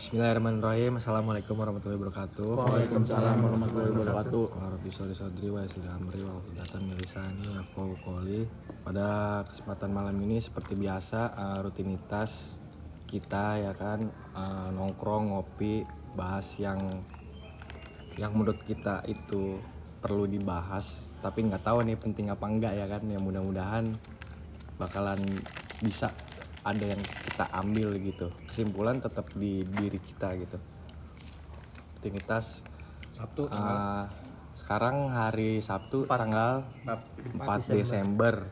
[0.00, 0.96] Bismillahirrahmanirrahim.
[0.96, 2.56] Assalamualaikum warahmatullahi wabarakatuh.
[2.56, 4.44] Waalaikumsalam warahmatullahi wabarakatuh.
[4.48, 8.48] Warahmatullahi sadri wa amri wa hudatan min lisani yafqahu qawli.
[8.80, 12.56] Pada kesempatan malam ini seperti biasa eh, rutinitas
[13.12, 14.00] kita ya kan
[14.40, 15.84] eh, nongkrong ngopi
[16.16, 16.80] bahas yang
[18.16, 19.60] yang menurut kita itu
[20.00, 23.84] perlu dibahas tapi nggak tahu nih penting apa enggak ya kan ya mudah-mudahan
[24.80, 25.20] bakalan
[25.84, 26.08] bisa
[26.60, 28.28] ada yang kita ambil gitu.
[28.48, 30.58] Kesimpulan tetap di diri kita gitu.
[31.96, 32.64] Rutinitas
[33.12, 34.04] Sabtu eh,
[34.56, 38.44] sekarang hari Sabtu tanggal 4 Desember.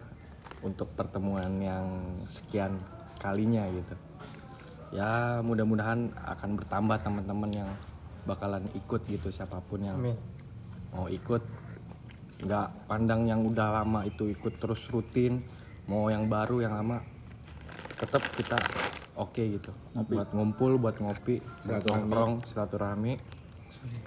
[0.59, 1.87] Untuk pertemuan yang
[2.27, 2.75] sekian
[3.23, 3.95] kalinya gitu.
[4.91, 7.71] Ya mudah-mudahan akan bertambah teman-teman yang
[8.27, 10.03] bakalan ikut gitu siapa pun yang
[10.91, 11.47] mau ikut.
[12.43, 15.39] Nggak pandang yang udah lama itu ikut terus rutin
[15.87, 16.99] mau yang baru yang lama
[17.99, 18.59] tetap kita
[19.19, 19.75] oke gitu.
[20.07, 23.19] Buat ngumpul buat ngopi buat nongkrong silaturahmi.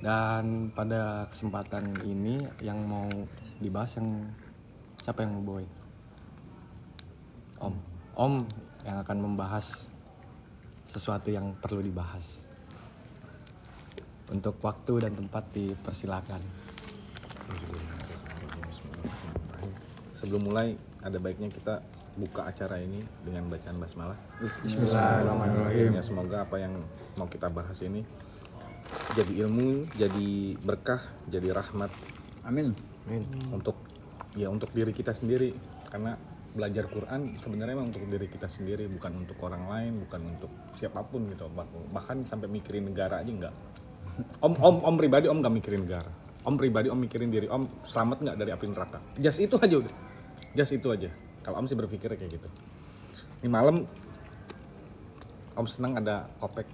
[0.03, 3.07] Dan pada kesempatan ini yang mau
[3.63, 4.27] dibahas yang
[4.99, 5.71] siapa yang mau bawain?
[7.61, 7.75] Om.
[8.19, 8.35] Om
[8.83, 9.87] yang akan membahas
[10.91, 12.41] sesuatu yang perlu dibahas.
[14.31, 16.41] Untuk waktu dan tempat dipersilakan.
[20.19, 21.79] Sebelum mulai ada baiknya kita
[22.19, 24.19] buka acara ini dengan bacaan basmalah.
[24.43, 25.95] Bismillahirrahmanirrahim.
[25.95, 26.75] Ya, semoga apa yang
[27.15, 28.03] mau kita bahas ini
[29.15, 30.99] jadi ilmu, jadi berkah,
[31.31, 31.91] jadi rahmat.
[32.43, 32.75] Amin.
[33.49, 33.73] untuk
[34.37, 35.55] ya untuk diri kita sendiri.
[35.87, 36.15] Karena
[36.51, 41.01] belajar Quran sebenarnya memang untuk diri kita sendiri bukan untuk orang lain bukan untuk siapa
[41.07, 41.47] pun gitu.
[41.55, 43.55] Bah- bahkan sampai mikirin negara aja enggak.
[44.43, 46.11] Om om om pribadi om nggak mikirin negara.
[46.43, 47.47] Om pribadi om mikirin diri.
[47.47, 48.99] Om selamat nggak dari api neraka?
[49.15, 49.93] Just itu aja udah.
[50.51, 51.09] Just itu aja
[51.41, 52.47] kalau om sih berpikir kayak gitu.
[53.41, 53.85] Ini malam
[55.57, 56.67] om senang ada kopek.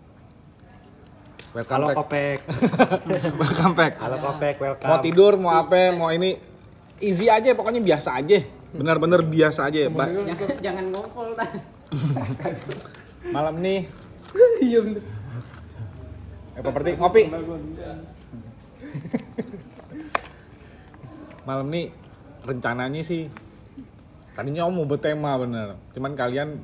[1.56, 1.98] Welcome Halo back.
[1.98, 2.40] Kopek.
[3.42, 3.94] welcome back.
[3.98, 4.88] Halo Kopek, welcome.
[4.92, 6.36] mau tidur mau apa mau ini
[7.00, 8.44] easy aja pokoknya biasa aja.
[8.76, 11.50] Benar-benar biasa aja Ba- jangan jangan ngompol dah
[13.36, 13.88] malam nih.
[16.54, 17.24] Eh properti ngopi.
[21.48, 21.86] Malam nih
[22.44, 23.32] rencananya sih
[24.38, 25.74] tadinya om mau bertema bener.
[25.98, 26.62] Cuman kalian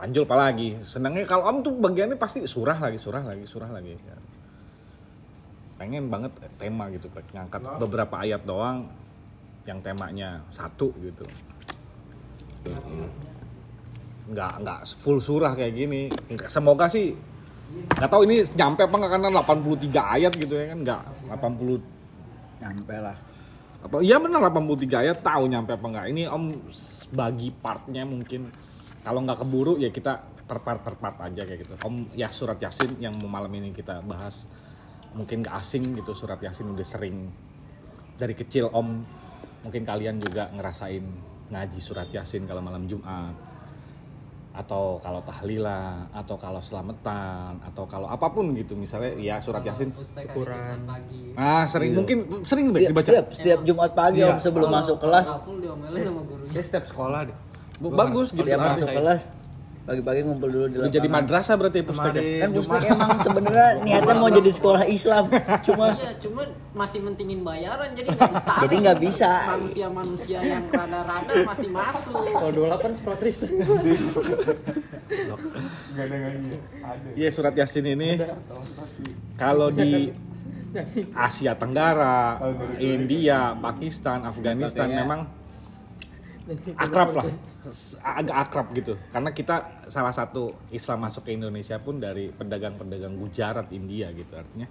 [0.00, 0.72] panjul apa lagi?
[0.88, 3.92] Senangnya kalau om tuh bagiannya pasti surah lagi surah lagi surah lagi
[5.78, 8.90] pengen banget tema gitu ngangkat beberapa ayat doang
[9.62, 11.22] yang temanya satu gitu.
[14.32, 16.10] Nggak nggak full surah kayak gini.
[16.50, 17.14] Semoga sih
[17.94, 21.02] nggak tahu ini nyampe apa nggak karena 83 ayat gitu ya kan nggak
[21.36, 21.98] 80
[22.58, 23.14] Nyampe lah.
[23.78, 26.50] Apa iya benar 83 ayat tahu nyampe apa nggak ini om
[27.12, 28.50] bagi partnya mungkin.
[29.04, 31.74] Kalau nggak keburu ya kita per part per part aja kayak gitu.
[31.80, 34.44] Om ya surat yasin yang malam ini kita bahas.
[35.16, 37.16] Mungkin nggak asing gitu surat yasin udah sering.
[38.18, 39.00] Dari kecil om
[39.64, 41.04] mungkin kalian juga ngerasain
[41.48, 43.47] ngaji surat yasin kalau malam jumat
[44.58, 48.74] atau kalau tahlilan atau kalau selamatan atau kalau apa pun gitu.
[48.74, 49.94] Misalnya ya surat yasin.
[49.94, 50.82] syukuran.
[50.82, 51.38] Pagi.
[51.38, 51.94] Ah sering.
[51.94, 53.06] Mungkin sering deh Setiap, dibaca.
[53.06, 55.26] setiap, setiap Jumat pagi om sebelum masuk kelas,
[56.50, 57.36] Dia setiap sekolah deh.
[57.78, 58.34] Bagus.
[58.34, 59.37] Gitu setiap masuk kelas
[59.88, 61.24] pagi-pagi ngumpul dulu di Udah jadi lapangan.
[61.24, 62.22] madrasah berarti pusteknya.
[62.44, 65.24] Kan pustek emang sebenarnya niatnya mau jadi sekolah Islam,
[65.66, 68.52] cuma iya cuman masih mentingin bayaran jadi nggak bisa.
[68.60, 69.30] Jadi nggak bisa.
[69.56, 72.20] manusia-manusia yang rada-rada masih masuk.
[72.20, 73.48] Kalau 28 surat Tristan.
[77.16, 78.20] Iya surat Yasin ini.
[79.40, 80.12] Kalau di
[81.16, 82.36] Asia Tenggara,
[82.76, 85.37] India, Pakistan, Afghanistan memang
[86.74, 87.24] akrab lah,
[88.00, 88.94] agak akrab gitu.
[89.12, 94.32] Karena kita salah satu Islam masuk ke Indonesia pun dari pedagang-pedagang Gujarat, India gitu.
[94.32, 94.66] Artinya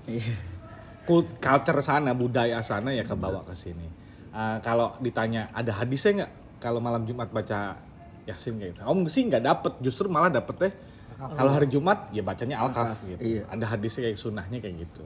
[1.06, 3.88] kult- culture sana, budaya sana ya kebawa ke sini.
[4.34, 7.78] Ah, kalau ditanya ada hadisnya nggak kalau malam Jumat baca
[8.26, 8.82] Yasin kayak gitu?
[8.84, 10.74] Om sih nggak dapet, justru malah dapet teh
[11.18, 13.18] kalau hari Jumat ya bacanya Al-Kahf gitu.
[13.22, 13.42] iya.
[13.50, 15.02] Ada hadisnya kayak sunnahnya kayak gitu.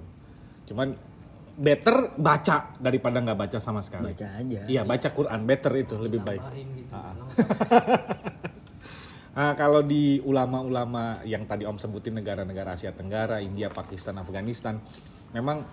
[0.71, 0.91] Cuman
[1.51, 4.15] better baca daripada nggak baca sama sekali.
[4.15, 4.61] baca aja.
[4.65, 6.41] Iya baca Quran better itu lebih baik.
[6.55, 7.15] Gitu Ah.
[9.31, 14.75] Nah, kalau di ulama-ulama yang tadi Om sebutin negara-negara Asia Tenggara, India, Pakistan, Afghanistan,
[15.31, 15.63] memang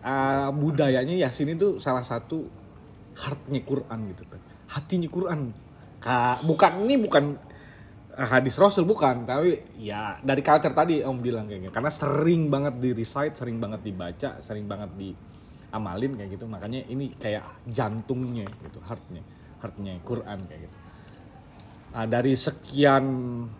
[0.00, 2.48] ah, budayanya Yasin itu salah satu
[3.12, 4.40] heartnya Quran gitu, Pak.
[4.72, 5.52] hatinya Quran.
[6.00, 7.36] Ka- bukan ini bukan
[8.16, 11.72] hadis Rasul bukan, tapi ya dari culture tadi Om bilang kayak gitu.
[11.72, 15.10] Karena sering banget di recite, sering banget dibaca, sering banget di
[15.72, 16.44] amalin kayak gitu.
[16.44, 19.24] Makanya ini kayak jantungnya gitu, heartnya,
[19.64, 20.76] heartnya Quran kayak gitu.
[21.92, 23.04] Nah, dari sekian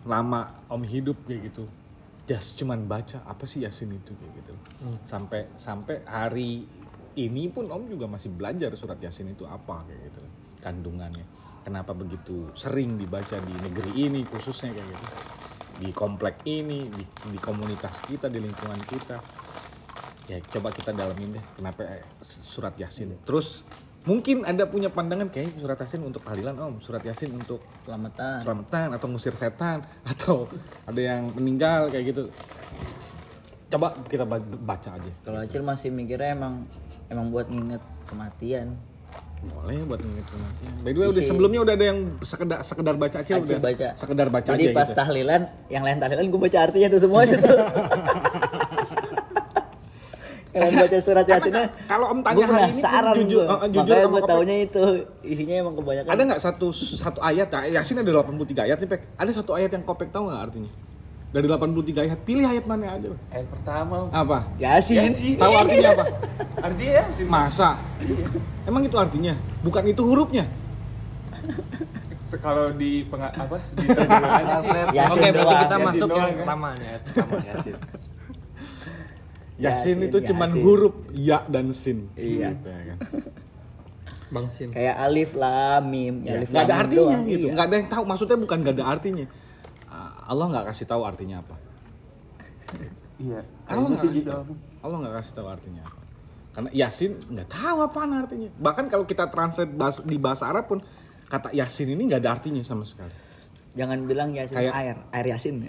[0.09, 1.69] lama om hidup kayak gitu
[2.23, 4.53] just cuman baca apa sih yasin itu kayak gitu
[5.03, 6.63] sampai sampai hari
[7.19, 10.21] ini pun om juga masih belajar surat yasin itu apa kayak gitu
[10.63, 11.27] kandungannya
[11.63, 15.07] kenapa begitu sering dibaca di negeri ini khususnya kayak gitu.
[15.73, 19.17] Di komplek ini di, di komunitas kita di lingkungan kita.
[20.23, 23.11] Ya coba kita dalamin deh kenapa eh, surat yasin.
[23.23, 23.67] Terus
[24.03, 26.79] mungkin ada punya pandangan kayak surat yasin untuk tahlilan om.
[26.79, 28.39] Surat yasin untuk Selamatan.
[28.39, 30.47] selamatan atau ngusir setan atau
[30.83, 32.23] ada yang meninggal kayak gitu.
[33.67, 35.11] Coba kita ba- baca aja.
[35.25, 36.61] Kalau Acil masih mikirnya emang
[37.09, 38.77] emang buat nginget kematian.
[39.45, 43.17] Boleh buat inget kematian by the way udah sebelumnya udah ada yang sekedar sekedar baca
[43.17, 43.87] aja Acil udah baca.
[43.93, 47.35] sekedar baca Jadi aja pas gitu tahlilan, yang lain tahlilan gue baca artinya tuh semuanya
[47.37, 47.57] tuh.
[50.49, 51.63] yang lain baca surat yasinnya.
[51.83, 53.55] kalau om tanya hari ini penasaran jujur gua.
[53.57, 54.83] eh, jujur Makanya gue taunya itu
[55.23, 56.09] isinya emang kebanyakan.
[56.09, 59.71] ada nggak satu satu ayat ya yasin ada 83 ayat nih pek ada satu ayat
[59.71, 60.71] yang kopek tahu nggak artinya
[61.33, 61.65] dari 83
[61.99, 64.05] ayat pilih ayat mana aja Ayat pertama.
[64.07, 65.11] apa Yasin.
[65.35, 66.05] tahu artinya apa
[66.65, 67.25] Artinya ya sih.
[67.25, 67.69] masa
[68.63, 70.45] emang itu artinya bukan itu hurufnya
[72.35, 73.61] Kalau di penga apa?
[73.71, 73.85] Di.
[74.91, 75.59] Yasin Oke, berarti doang.
[75.59, 76.39] kita Yasin masuk doang, yang kan?
[76.39, 77.75] pertama pertama Yasin.
[77.75, 77.75] Yasin,
[79.55, 80.61] Yasin, itu cuman Yasin.
[80.61, 82.09] huruf ya dan sin.
[82.15, 82.49] Iya.
[82.51, 82.97] Gitu ya kan.
[84.27, 84.73] Bang Sin.
[84.73, 86.15] Kayak alif lam mim.
[86.19, 87.21] Ya, alif nggak ada artinya doang.
[87.27, 87.45] gitu.
[87.45, 87.53] Iya.
[87.53, 88.03] Nggak ada yang tahu.
[88.03, 89.25] Maksudnya bukan nggak ada artinya.
[90.23, 91.55] Ah, Allah nggak kasih tahu artinya apa.
[93.19, 93.43] Iya.
[93.67, 94.41] Allah nggak kasih tahu.
[94.79, 95.99] Allah nggak kasih tahu artinya apa.
[96.53, 98.49] Karena Yasin nggak tahu apa artinya.
[98.55, 100.79] Bahkan kalau kita translate bahas- di bahasa Arab pun
[101.27, 103.11] kata Yasin ini nggak ada artinya sama sekali.
[103.73, 105.55] Jangan bilang yasin Kayak- air, air yasin.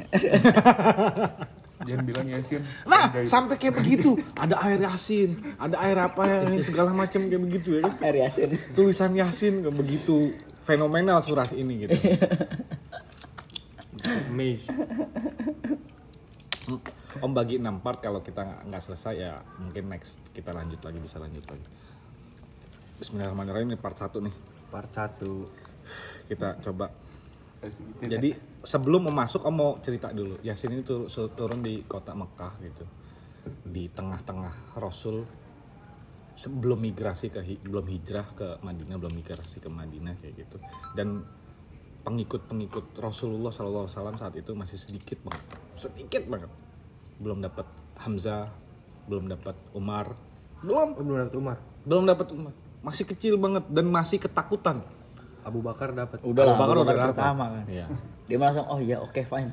[1.84, 2.62] Jangan bilang Yasin.
[2.88, 4.16] Nah, sampai kayak begitu.
[4.40, 8.00] Ada air Yasin, ada air apa yang segala macam kayak begitu ya kan.
[8.00, 8.56] air yasin.
[8.72, 10.32] tulisan Yasin kayak begitu
[10.64, 11.92] fenomenal surat ini gitu.
[14.04, 14.36] Hmm.
[17.24, 21.16] Om bagi 6 part kalau kita nggak selesai ya mungkin next kita lanjut lagi bisa
[21.20, 21.64] lanjut lagi.
[23.00, 24.34] Bismillahirrahmanirrahim ini part 1 nih.
[24.68, 26.28] Part 1.
[26.28, 26.92] Kita coba.
[28.04, 30.36] Jadi sebelum mau masuk Om mau cerita dulu.
[30.44, 32.84] Yasin ini tur- su- turun di kota Mekah gitu.
[33.72, 35.24] Di tengah-tengah Rasul
[36.36, 40.60] sebelum migrasi ke belum hijrah ke Madinah, belum migrasi ke Madinah kayak gitu.
[40.92, 41.24] Dan
[42.04, 45.44] pengikut-pengikut Rasulullah SAW saat itu masih sedikit banget,
[45.80, 46.50] sedikit banget.
[47.18, 47.64] Belum dapat
[48.04, 48.52] Hamzah,
[49.08, 50.12] belum dapat Umar,
[50.60, 51.56] belum, belum dapat Umar.
[51.88, 52.52] belum dapat Umar.
[52.84, 54.84] Masih kecil banget dan masih ketakutan.
[55.44, 56.20] Abu Bakar dapat.
[56.24, 57.16] Udah Abu Bakar Abu udah Bakar dapat.
[57.16, 57.64] pertama kan.
[57.68, 57.86] Iya.
[58.24, 59.52] Dia langsung oh ya oke fine.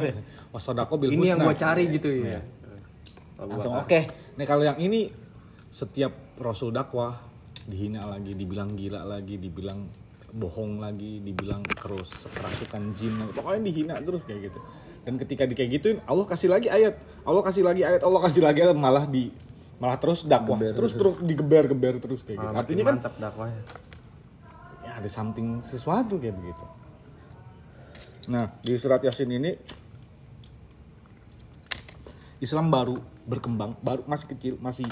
[0.54, 2.42] Wasodako bil Ini yang gua cari gitu ya.
[3.38, 4.00] Abu langsung oke.
[4.38, 5.10] Nah kalau yang ini
[5.70, 6.10] setiap
[6.42, 7.14] Rasul dakwah
[7.70, 9.86] dihina lagi, dibilang gila lagi, dibilang
[10.34, 14.60] bohong lagi, dibilang terus kerasukan jin, pokoknya dihina terus kayak gitu.
[15.08, 18.42] Dan ketika di kayak gituin, Allah kasih lagi ayat, Allah kasih lagi ayat, Allah kasih
[18.44, 19.32] lagi ayat, malah di
[19.78, 22.48] malah terus dakwah, terus terus digeber-geber terus kayak gitu.
[22.50, 23.62] Malah Artinya kan mantap dakwahnya.
[24.84, 26.64] ya ada something sesuatu kayak begitu.
[28.28, 29.54] Nah di surat Yasin ini
[32.44, 34.86] Islam baru berkembang, baru masih kecil, masih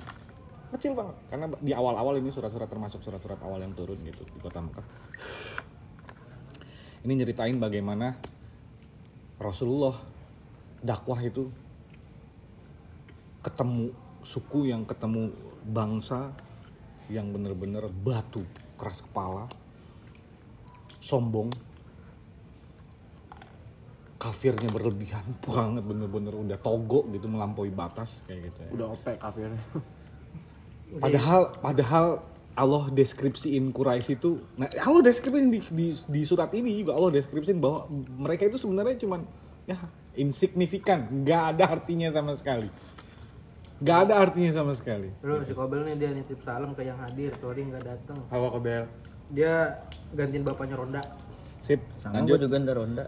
[0.74, 4.58] kecil banget karena di awal-awal ini surat-surat termasuk surat-surat awal yang turun gitu di kota
[4.58, 4.86] Mekah.
[7.06, 8.18] Ini nyeritain bagaimana
[9.38, 9.94] Rasulullah
[10.82, 11.46] dakwah itu
[13.46, 13.94] ketemu
[14.26, 15.30] suku yang ketemu
[15.70, 16.34] bangsa
[17.06, 18.42] yang bener-bener batu
[18.74, 19.46] keras kepala
[20.98, 21.46] sombong
[24.18, 28.70] kafirnya berlebihan banget bener-bener udah togo gitu melampaui batas kayak gitu ya.
[28.74, 29.62] Udah opek kafirnya.
[30.86, 32.06] Padahal padahal
[32.56, 37.60] Allah deskripsiin Quraisy itu, nah Allah deskripsiin di, di, di surat ini juga Allah deskripsiin
[37.60, 37.84] bahwa
[38.16, 39.20] mereka itu sebenarnya cuman
[39.68, 39.76] ya
[40.16, 42.72] insignifikan, nggak ada artinya sama sekali,
[43.84, 45.12] nggak ada artinya sama sekali.
[45.20, 48.16] Lu si Kobel nih dia nitip salam ke yang hadir, sorry nggak datang.
[48.32, 48.88] Apa kebel?
[49.36, 49.76] Dia
[50.16, 51.02] gantiin bapaknya Ronda.
[51.60, 52.38] Sip, Sama lanjut.
[52.38, 53.04] gue juga ntar ronda.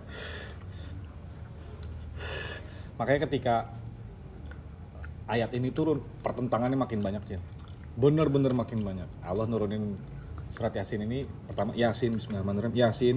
[2.99, 3.71] Makanya ketika
[5.31, 7.41] ayat ini turun, pertentangannya makin banyak ya.
[7.99, 9.11] Bener-bener makin banyak.
[9.27, 9.99] Allah nurunin
[10.55, 13.17] surat Yasin ini pertama Yasin Bismillahirrahmanirrahim Yasin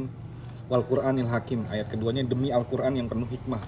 [0.74, 3.62] wal Qur'anil Hakim ayat keduanya demi Al-Qur'an yang penuh hikmah.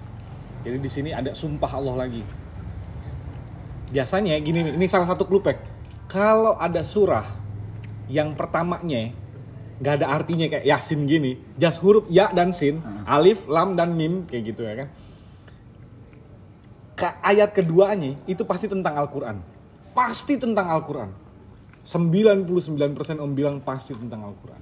[0.66, 2.26] Jadi di sini ada sumpah Allah lagi.
[3.94, 5.62] Biasanya gini nih, ini salah satu klupek.
[6.10, 7.30] Kalau ada surah
[8.10, 9.14] yang pertamanya
[9.86, 14.26] nggak ada artinya kayak Yasin gini, just huruf ya dan sin, alif, lam dan mim
[14.26, 14.90] kayak gitu ya kan
[16.94, 19.53] ke ayat keduanya itu pasti tentang Al-Quran.
[19.94, 21.10] Pasti tentang Al-Quran.
[21.84, 24.62] 99% om bilang pasti tentang Al-Quran.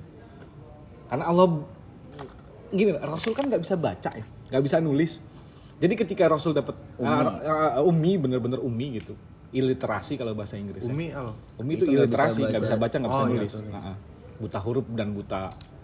[1.08, 1.48] Karena Allah,
[2.74, 5.22] gini, Rasul kan nggak bisa baca ya, nggak bisa nulis.
[5.78, 9.14] Jadi ketika Rasul dapat uh, uh, umi bener-bener umi gitu.
[9.52, 10.88] Iliterasi kalau bahasa Inggris.
[10.88, 11.36] Umi apa?
[11.60, 12.84] Umi itu, Itu nggak iliterasi, bisa nggak bisa baca.
[12.88, 13.54] baca, nggak bisa Oh, iya, nulis.
[13.68, 13.96] Nah,
[14.40, 15.42] buta huruf dan buta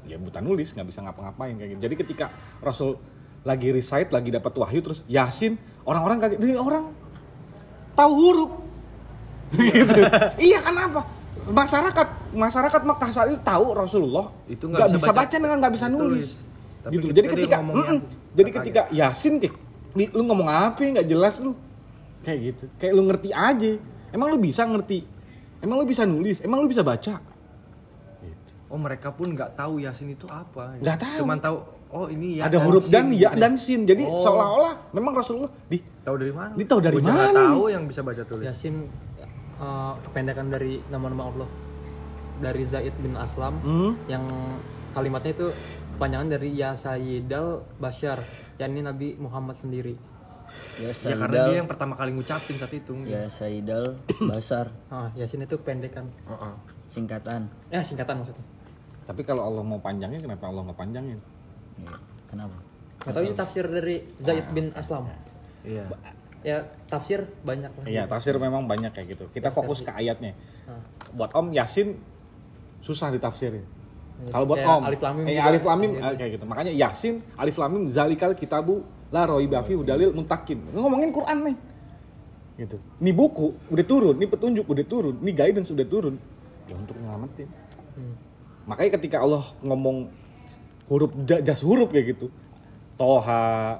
[0.08, 1.82] ya buta nulis, nggak bisa ngapa-ngapain kayak gitu.
[1.84, 2.25] Jadi ketika
[2.63, 2.96] Rasul
[3.44, 6.89] lagi recite, lagi dapat wahyu terus Yasin, orang-orang kaget, "Ini orang
[7.94, 8.51] tahu huruf."
[9.56, 10.01] Gitu.
[10.42, 11.08] iya kenapa?
[11.48, 15.74] Masyarakat masyarakat Makkah saat itu tahu Rasulullah Itu nggak bisa, bisa baca, baca, dengan nggak
[15.80, 16.27] bisa nulis.
[16.84, 17.06] Tapi gitu.
[17.16, 18.36] Jadi ketika ngomongnya, mm-mm.
[18.36, 19.56] jadi ketika Yasin kayak
[19.96, 21.00] "Nih, lu ngomong apa ya?
[21.00, 21.56] nggak jelas lu
[22.27, 23.80] kayak gitu kayak lu ngerti aja
[24.12, 25.00] emang lu bisa ngerti
[25.63, 27.16] emang lu bisa nulis emang lu bisa baca
[28.20, 28.51] gitu.
[28.68, 30.75] Oh mereka pun nggak tahu Yasin itu apa.
[30.84, 31.18] Nggak tahu.
[31.24, 31.58] Cuman tahu
[31.96, 32.51] oh ini ya.
[32.51, 34.20] ada huruf dan ya dan sin jadi Oh.
[34.20, 36.51] seolah-olah memang Rasulullah di Tahu dari mana?
[36.56, 38.44] Ini tahu dari nggak mana Tahu yang bisa baca tulis.
[38.48, 38.75] Yasin
[39.58, 41.50] eh, kependekan dari nama-nama Allah
[42.38, 43.98] dari Zaid bin Aslam Hmm.
[44.06, 44.22] yang
[44.92, 45.48] kalimatnya itu
[45.94, 47.48] kepanjangan dari Ya Sayyidal
[47.78, 48.22] Bashar
[48.56, 49.98] yakni Nabi Muhammad sendiri
[50.78, 52.94] Ya Ya karena dia yang pertama kali ngucapin saat itu.
[53.04, 56.54] Ya Saidal Basar ah Yasin itu kependekan Heeh.
[56.88, 57.50] singkatan.
[57.68, 58.46] eh singkatan maksudnya
[59.04, 61.18] tapi kalau Allah mau panjangin kenapa Allah nggak panjangin
[61.78, 61.94] Ya,
[62.28, 62.58] Kenapa?
[63.06, 65.06] tahu ini tafsir dari Zaid bin Aslam
[65.62, 65.86] Iya.
[66.41, 69.25] Ya tafsir banyak lah Iya, tafsir memang banyak kayak gitu.
[69.29, 70.34] Kita fokus ke ayatnya.
[70.65, 70.77] Ah.
[71.13, 71.98] Buat Om Yasin
[72.82, 73.63] susah ditafsirin.
[74.27, 75.46] Kalau buat Om, Alif Lam Mim eh, juga.
[75.46, 76.01] Alif Lam Mim, Gitu.
[76.01, 76.46] eh, kayak gitu.
[76.50, 78.82] Makanya Yasin, Alif Lam Mim, Zalikal Kitabu
[79.13, 80.58] la roiba fi hudalil muntakin.
[80.74, 81.56] Ngomongin Quran nih.
[82.58, 82.77] Gitu.
[82.98, 86.17] Ini buku udah turun, ini petunjuk udah turun, ini guidance udah turun.
[86.65, 87.46] Ya untuk nyelamatin.
[87.94, 88.15] Hmm.
[88.65, 90.10] Makanya ketika Allah ngomong
[90.89, 92.34] huruf ja- jas huruf kayak gitu.
[92.98, 93.77] Toha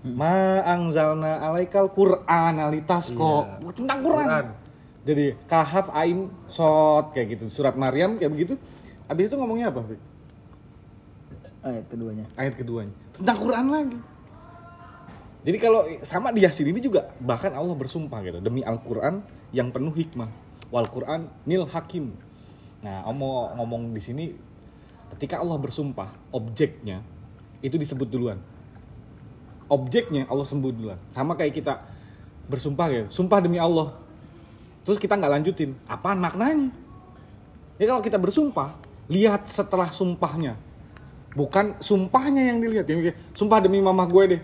[0.00, 3.70] Ma angzalna alaikal Qur'an alitasko Iya.
[3.76, 4.26] tentang Quran.
[4.26, 4.46] Quran.
[5.00, 7.44] Jadi kahaf ain sot kayak gitu.
[7.52, 8.54] Surat Maryam kayak begitu.
[9.08, 9.84] Habis itu ngomongnya apa?
[9.84, 10.00] Fik?
[11.60, 12.24] Ayat keduanya.
[12.40, 13.98] Ayat keduanya tentang Quran lagi.
[15.40, 19.20] Jadi kalau sama di Yasin ini juga bahkan Allah bersumpah gitu demi Al-Qur'an
[19.52, 20.28] yang penuh hikmah.
[20.72, 22.12] Wal Qur'an nil hakim.
[22.80, 23.20] Nah, Om
[23.60, 24.32] ngomong di sini
[25.16, 27.04] ketika Allah bersumpah, objeknya
[27.60, 28.40] itu disebut duluan.
[29.70, 30.98] Objeknya Allah sebut duluan.
[31.14, 31.78] Sama kayak kita
[32.50, 33.94] bersumpah gitu, sumpah demi Allah.
[34.82, 36.74] Terus kita nggak lanjutin, apaan maknanya?
[37.78, 38.74] Ya kalau kita bersumpah,
[39.06, 40.58] lihat setelah sumpahnya.
[41.38, 42.90] Bukan sumpahnya yang dilihat.
[42.90, 44.42] Ya, sumpah demi mamah gue deh.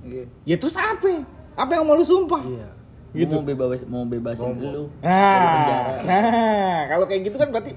[0.00, 0.24] Iya.
[0.48, 1.28] Ya terus apa?
[1.60, 2.40] Apa yang mau lu sumpah?
[2.40, 2.68] Iya.
[3.10, 3.34] Gitu.
[3.36, 4.86] Mau bebas mau bebasin lu.
[5.02, 7.74] Nah, nah, kalau kayak gitu kan berarti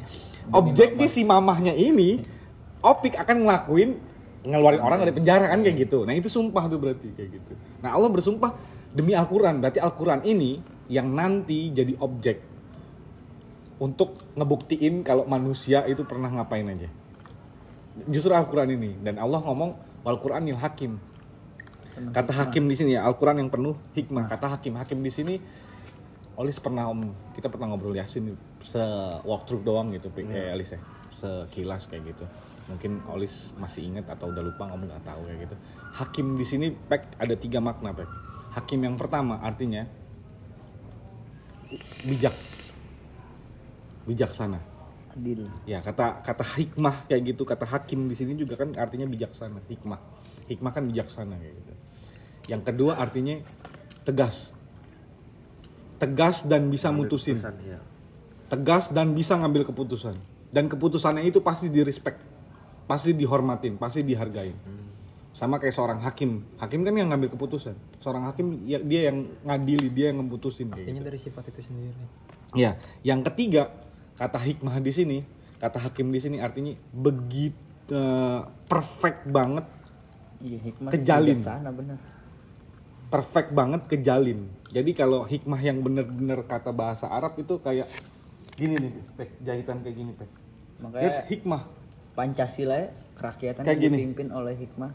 [0.53, 2.21] objeknya si mamahnya ini
[2.83, 3.95] Opik akan ngelakuin
[4.43, 6.03] ngeluarin orang dari penjara kan kayak gitu.
[6.03, 7.53] Nah, itu sumpah tuh berarti kayak gitu.
[7.79, 8.51] Nah, Allah bersumpah
[8.91, 9.63] demi Al-Qur'an.
[9.63, 10.59] Berarti Al-Qur'an ini
[10.91, 12.43] yang nanti jadi objek
[13.79, 16.91] untuk ngebuktiin kalau manusia itu pernah ngapain aja.
[18.11, 19.71] Justru Al-Qur'an ini dan Allah ngomong
[20.03, 20.99] Wal Qur'anil Hakim.
[21.93, 24.25] Kata hakim di sini ya, Al-Qur'an yang penuh hikmah.
[24.25, 25.35] Kata hakim, hakim di sini
[26.33, 28.33] Olis pernah om kita pernah ngobrol Yasin
[28.65, 28.81] se
[29.21, 30.79] walkthrough doang gitu Pik, kayak Olis ya
[31.13, 32.25] sekilas kayak gitu
[32.67, 35.55] mungkin Olis masih ingat atau udah lupa om nggak tahu kayak gitu.
[35.99, 38.07] Hakim di sini pek ada tiga makna pek.
[38.55, 39.83] Hakim yang pertama artinya
[42.07, 42.35] bijak.
[44.07, 44.59] Bijaksana.
[45.13, 45.45] Adil.
[45.69, 50.01] ya kata kata hikmah kayak gitu kata hakim di sini juga kan artinya bijaksana hikmah.
[50.49, 51.73] Hikmah kan bijaksana kayak gitu.
[52.49, 53.37] Yang kedua artinya
[54.03, 54.51] tegas.
[56.01, 57.39] Tegas dan bisa mutusin.
[57.39, 57.79] Keputusan, iya.
[58.49, 60.17] tegas dan bisa ngambil keputusan.
[60.49, 62.32] Dan keputusannya itu pasti di respect
[62.83, 64.53] pasti dihormatin pasti dihargain
[65.33, 69.89] sama kayak seorang hakim hakim kan yang ngambil keputusan seorang hakim ya, dia yang ngadili
[69.89, 71.09] dia yang ngeputusin kayak Artinya gitu.
[71.09, 72.03] dari sifat itu sendiri.
[72.53, 73.73] Ya, yang ketiga
[74.13, 75.17] kata hikmah di sini,
[75.57, 77.57] kata hakim di sini artinya begitu
[77.89, 79.65] eh, perfect banget,
[80.37, 81.39] Iya, hikmah Kejalin.
[81.41, 81.97] sana bener.
[83.09, 84.45] perfect banget kejalin.
[84.69, 87.85] Jadi kalau hikmah yang bener-bener kata bahasa Arab itu kayak
[88.53, 90.29] gini nih, pek jahitan kayak gini, pek.
[90.29, 91.61] That's Makanya hikmah.
[92.13, 93.97] Pancasila ya, kerakyatan Kayak yang gini.
[94.05, 94.91] dipimpin oleh hikmah.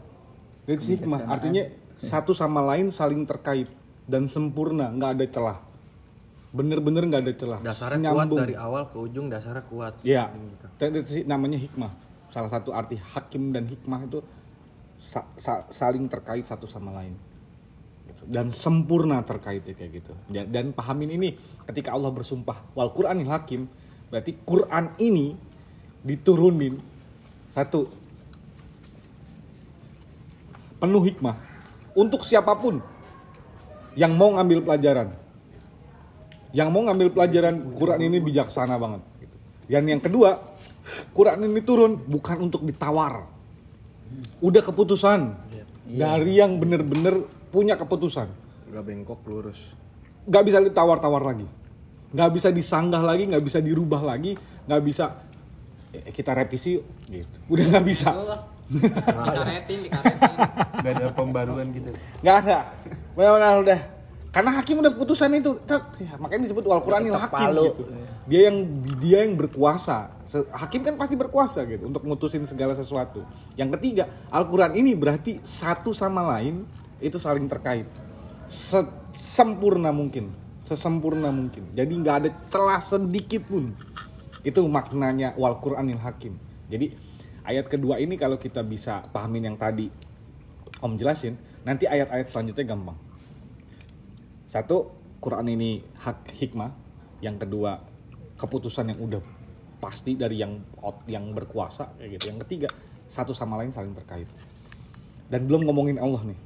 [0.65, 1.27] That's hikmah.
[1.27, 1.67] Artinya
[1.99, 3.67] satu sama lain saling terkait
[4.07, 5.57] dan sempurna, nggak ada celah.
[6.49, 7.59] Bener-bener nggak ada celah.
[7.61, 9.93] Dasarnya kuat dari awal ke ujung dasarnya kuat.
[10.01, 10.31] Iya.
[10.31, 10.65] Gitu.
[10.79, 10.89] Dan
[11.27, 11.91] namanya hikmah.
[12.29, 14.21] Salah satu arti hakim dan hikmah itu
[14.97, 17.13] sa- sa- saling terkait satu sama lain.
[18.07, 18.25] Gitu.
[18.25, 20.13] Dan sempurna terkaitnya kayak gitu.
[20.29, 23.69] Ja- Dan pahamin ini ketika Allah bersumpah wal Qur'anil hakim,
[24.09, 25.37] berarti Quran ini
[26.01, 26.79] diturunin
[27.49, 27.89] satu.
[30.79, 31.35] Penuh hikmah.
[31.97, 32.79] Untuk siapa pun
[33.97, 35.11] yang mau ngambil pelajaran.
[36.55, 39.01] Yang mau ngambil pelajaran Quran ini bijaksana banget.
[39.21, 39.35] gitu.
[39.69, 40.39] Dan yang kedua,
[41.13, 43.27] Quran ini turun bukan untuk ditawar.
[44.39, 45.35] Udah keputusan.
[45.89, 48.29] Dari yang bener-bener punya keputusan.
[48.69, 49.59] Nggak bengkok lurus.
[50.29, 51.45] Nggak bisa ditawar-tawar lagi.
[52.13, 54.33] Nggak bisa disanggah lagi nggak bisa dirubah lagi
[54.65, 55.13] nggak bisa
[55.89, 56.85] kita revisi yuk.
[57.09, 57.35] Gitu.
[57.49, 58.09] Udah nggak bisa.
[58.69, 60.35] Dikaretin dikaretin
[60.85, 61.89] ada pembaruan gitu.
[62.21, 62.57] nggak ada.
[63.17, 63.79] Benar-benar udah
[64.29, 65.57] karena hakim udah putusan itu.
[65.97, 67.63] Ya, makanya disebut wal Quranil Ketok hakim palu.
[67.73, 67.83] gitu.
[68.29, 68.57] Dia yang
[69.01, 70.13] dia yang berkuasa.
[70.53, 73.25] Hakim kan pasti berkuasa gitu untuk mutusin segala sesuatu.
[73.57, 76.61] Yang ketiga Al Quran ini berarti satu sama lain
[77.01, 77.89] itu saling terkait.
[78.45, 80.29] Se- sempurna mungkin.
[80.69, 81.65] Sesempurna mungkin.
[81.73, 83.73] Jadi nggak ada celah sedikit pun
[84.43, 86.35] itu maknanya wal Quranil hakim.
[86.69, 86.93] Jadi
[87.43, 89.89] ayat kedua ini kalau kita bisa pahamin yang tadi
[90.79, 91.35] Om jelasin
[91.67, 92.95] nanti ayat-ayat selanjutnya gampang.
[94.47, 96.71] Satu Quran ini hak hikmah
[97.19, 97.75] yang kedua
[98.39, 99.19] keputusan yang udah
[99.83, 100.55] pasti dari yang
[101.11, 102.31] yang berkuasa kayak gitu.
[102.31, 102.69] Yang ketiga
[103.11, 104.27] satu sama lain saling terkait.
[105.27, 106.39] Dan belum ngomongin Allah nih.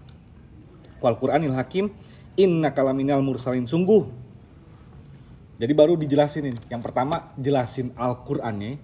[0.97, 1.93] Wal Quranil hakim
[2.33, 3.69] inna kalaminal mursalin.
[3.69, 4.09] Sungguh
[5.57, 6.60] jadi baru dijelasin ini.
[6.69, 8.81] Yang pertama jelasin Al Qurannya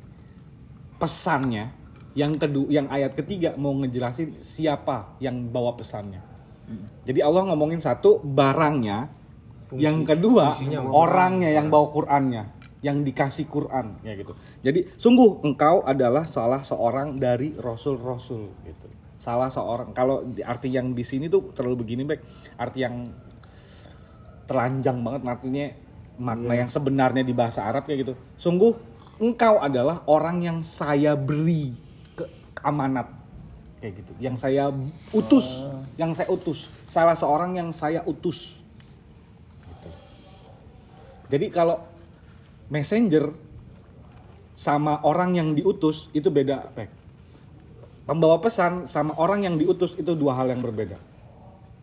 [1.02, 1.72] pesannya
[2.14, 6.22] yang kedua yang ayat ketiga mau ngejelasin siapa yang bawa pesannya.
[7.06, 9.10] Jadi Allah ngomongin satu barangnya.
[9.70, 10.58] Yang kedua
[10.90, 12.44] orangnya yang bawa Qurannya
[12.80, 14.34] yang dikasih Quran ya gitu.
[14.64, 18.88] Jadi sungguh engkau adalah salah seorang dari rasul-rasul gitu.
[19.20, 22.24] Salah seorang kalau arti yang di sini tuh terlalu begini baik
[22.56, 23.04] arti yang
[24.48, 25.66] telanjang banget artinya
[26.20, 28.14] makna yang sebenarnya di bahasa Arab kayak gitu.
[28.36, 28.76] Sungguh
[29.24, 31.72] engkau adalah orang yang saya beri
[32.14, 32.28] ke
[32.62, 33.08] amanat
[33.80, 34.12] kayak gitu.
[34.20, 34.70] Yang saya
[35.16, 35.64] utus,
[35.96, 36.68] yang saya utus.
[36.92, 38.60] Salah seorang yang saya utus.
[39.64, 39.90] Gitu.
[41.32, 41.80] Jadi kalau
[42.68, 43.32] messenger
[44.60, 46.68] sama orang yang diutus itu beda.
[48.04, 51.09] Pembawa pesan sama orang yang diutus itu dua hal yang berbeda.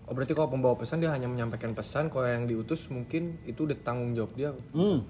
[0.06, 3.76] Oh berarti kalau pembawa pesan dia hanya menyampaikan pesan kalau yang diutus mungkin itu udah
[3.82, 5.02] tanggung jawab dia Hmm.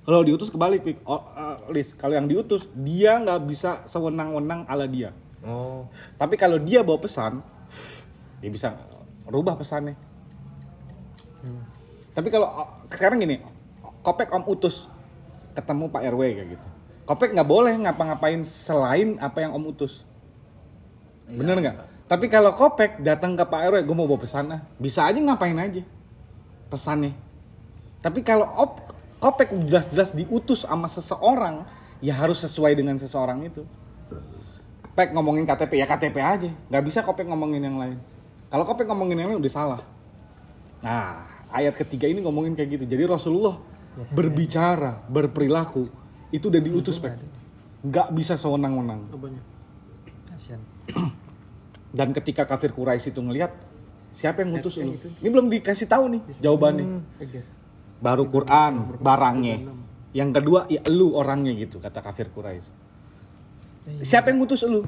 [0.00, 1.04] Kalau diutus kebalik, Pik.
[1.04, 5.12] Oh, eh, Lis, kalau yang diutus dia nggak bisa sewenang-wenang ala dia.
[5.44, 7.44] oh Tapi kalau dia bawa pesan,
[8.40, 8.74] dia bisa
[9.28, 9.92] rubah pesannya.
[12.16, 13.38] Tapi kalau oh, sekarang gini,
[14.00, 14.88] Kopek Om utus
[15.54, 16.68] ketemu Pak RW kayak gitu.
[17.04, 20.02] Kopek nggak boleh ngapa-ngapain selain apa yang Om utus.
[21.30, 21.76] Bener nggak?
[22.10, 25.54] Tapi kalau Kopek datang ke Pak RW, gue mau bawa pesan ah, bisa aja ngapain
[25.54, 25.86] aja
[26.66, 27.14] pesannya.
[28.02, 28.82] Tapi kalau op,
[29.22, 31.62] Kopek jelas-jelas diutus sama seseorang,
[32.02, 33.62] ya harus sesuai dengan seseorang itu.
[34.96, 37.94] Pek ngomongin KTP ya KTP aja, nggak bisa Kopek ngomongin yang lain.
[38.48, 39.80] Kalau Kopek ngomongin yang lain udah salah.
[40.80, 42.84] Nah, ayat ketiga ini ngomongin kayak gitu.
[42.88, 43.54] Jadi Rasulullah
[44.10, 45.84] berbicara, berperilaku
[46.32, 47.12] itu udah diutus Pek.
[47.84, 49.04] Nggak bisa sewenang-wenang.
[50.32, 50.60] Kasian.
[51.90, 53.50] Dan ketika kafir Quraisy itu ngelihat
[54.14, 54.94] siapa yang ngutus lu?
[54.94, 56.86] Ini belum dikasih tahu nih jawabannya.
[57.18, 57.46] Tegas.
[57.98, 59.66] Baru Quran barangnya.
[60.10, 62.70] Yang kedua ya lu orangnya gitu kata kafir Quraisy.
[64.06, 64.86] Siapa yang ngutus lu?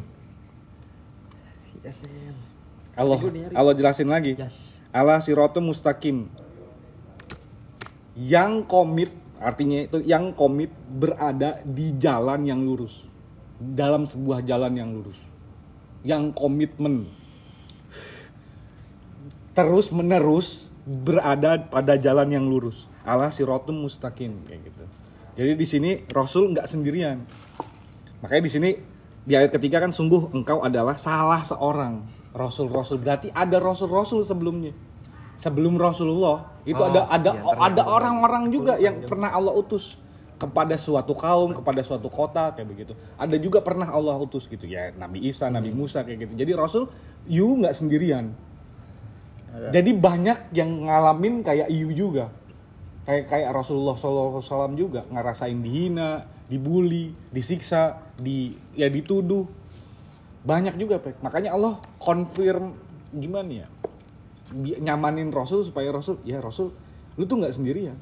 [2.95, 3.19] Allah
[3.57, 4.39] Allah jelasin lagi.
[4.39, 4.73] Jas.
[4.93, 6.29] ala sirotum mustaqim
[8.13, 9.09] yang komit
[9.41, 13.01] artinya itu yang komit berada di jalan yang lurus
[13.57, 15.17] dalam sebuah jalan yang lurus
[16.03, 17.07] yang komitmen.
[19.53, 22.91] Terus menerus berada pada jalan yang lurus.
[23.03, 24.85] Ala sirotum mustaqim kayak gitu.
[25.33, 27.19] Jadi di sini Rasul nggak sendirian.
[28.23, 28.71] Makanya di sini
[29.23, 32.03] di ayat ketiga kan sungguh engkau adalah salah seorang
[32.35, 32.99] rasul-rasul.
[32.99, 34.75] Berarti ada rasul-rasul sebelumnya.
[35.33, 39.99] Sebelum Rasulullah itu Oh, ada ada iya, ternyata ada orang-orang juga yang pernah Allah utus
[40.43, 42.93] kepada suatu kaum kepada suatu kota kayak begitu.
[43.15, 46.33] Ada juga pernah Allah utus gitu ya Nabi Isa Nabi Musa kayak gitu.
[46.35, 46.91] Jadi Rasul
[47.31, 48.35] you nggak sendirian.
[49.53, 52.27] Jadi banyak yang ngalamin kayak you juga.
[53.07, 59.47] Kayak kayak Rasulullah SAW juga ngerasain dihina, dibully, disiksa, di ya dituduh.
[60.43, 61.23] Banyak juga pek.
[61.23, 62.75] Makanya Allah confirm
[63.13, 63.69] gimana ya
[64.57, 66.73] nyamanin Rasul supaya Rasul ya Rasul
[67.17, 67.97] lu tuh nggak sendirian,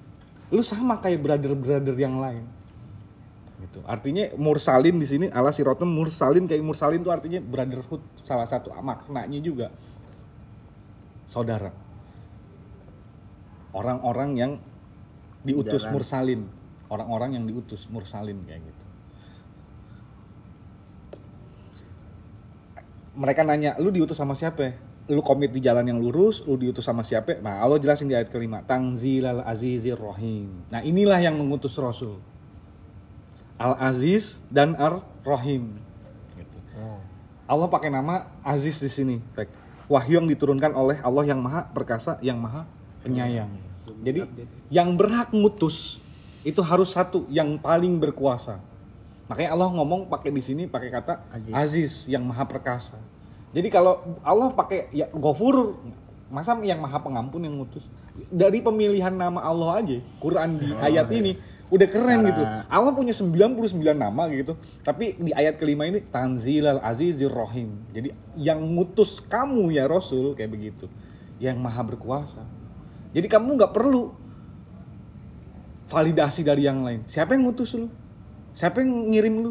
[0.50, 2.42] lu sama kayak brother-brother yang lain.
[3.60, 3.84] Gitu.
[3.86, 9.38] Artinya mursalin di sini ala sirotum mursalin kayak mursalin tuh artinya brotherhood salah satu maknanya
[9.38, 9.68] juga
[11.30, 11.70] saudara
[13.70, 14.52] orang-orang yang
[15.46, 15.92] diutus Jalan.
[15.94, 16.40] mursalin
[16.90, 18.84] orang-orang yang diutus mursalin kayak gitu
[23.14, 24.74] mereka nanya lu diutus sama siapa
[25.10, 27.42] lu komit di jalan yang lurus lu diutus sama siapa?
[27.42, 32.16] Nah Allah jelasin di ayat kelima tangzilal azizir rahim nah inilah yang mengutus rasul.
[33.60, 35.68] Al aziz dan ar rahim
[36.38, 36.58] gitu.
[37.50, 39.16] Allah pakai nama Aziz di sini.
[39.90, 42.62] Wahyu yang diturunkan oleh Allah yang maha perkasa yang maha
[43.02, 43.50] penyayang.
[44.06, 44.22] Jadi
[44.70, 45.98] yang berhak ngutus
[46.46, 48.62] itu harus satu yang paling berkuasa.
[49.26, 51.52] Makanya Allah ngomong pakai di sini pakai kata Aziz.
[51.52, 52.98] aziz yang maha perkasa
[53.50, 55.74] jadi kalau Allah pakai ya gofur
[56.30, 57.82] masa yang maha pengampun yang ngutus?
[58.30, 61.34] Dari pemilihan nama Allah aja Quran di ayat ini
[61.70, 62.42] udah keren gitu.
[62.66, 68.58] Allah punya 99 nama gitu tapi di ayat kelima ini Tanzilal Azizir Rahim jadi yang
[68.62, 70.86] ngutus kamu ya Rasul kayak begitu.
[71.40, 72.44] Yang maha berkuasa.
[73.10, 74.12] Jadi kamu nggak perlu
[75.90, 77.02] validasi dari yang lain.
[77.08, 77.90] Siapa yang ngutus lu?
[78.54, 79.34] Siapa yang ngirim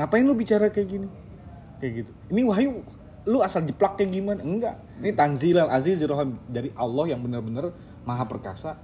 [0.00, 1.08] Ngapain lu bicara kayak gini?
[1.82, 2.12] Kayak gitu.
[2.32, 2.80] Ini wahyu
[3.24, 4.40] lu asal jeplak kayak gimana?
[4.44, 4.76] Enggak.
[5.00, 7.72] Ini tanzilal azizir rahim dari Allah yang benar-benar
[8.04, 8.76] maha perkasa.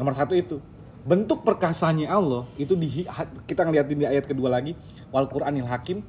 [0.00, 0.56] Nomor satu itu
[1.04, 3.06] bentuk perkasanya Allah itu di
[3.48, 4.76] kita ngeliatin di ayat kedua lagi
[5.08, 6.00] wal Qur'anil hakim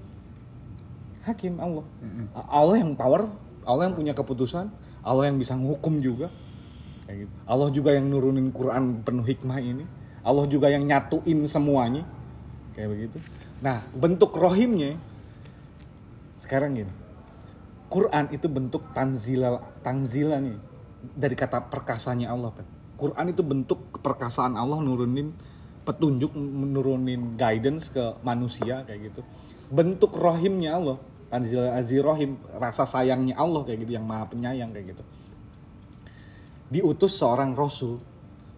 [1.28, 1.86] hakim Allah.
[2.48, 3.28] Allah yang power
[3.68, 4.72] Allah yang punya keputusan
[5.04, 6.32] Allah yang bisa menghukum juga.
[7.10, 7.32] Gitu.
[7.50, 9.84] Allah juga yang nurunin Quran penuh hikmah ini.
[10.22, 12.06] Allah juga yang nyatuin semuanya.
[12.78, 13.18] Kayak begitu.
[13.60, 14.96] Nah bentuk rohimnya
[16.40, 16.99] sekarang gini
[17.90, 20.58] Quran itu bentuk tanzilal tanzilan nih.
[21.18, 22.68] Dari kata perkasanya Allah Pak.
[23.02, 25.34] Quran itu bentuk keperkasaan Allah nurunin
[25.88, 29.22] petunjuk nurunin guidance ke manusia kayak gitu.
[29.74, 31.02] Bentuk rohimnya Allah
[31.34, 35.04] tanzilal azir rohim rasa sayangnya Allah kayak gitu yang maha penyayang kayak gitu.
[36.70, 37.98] Diutus seorang rasul.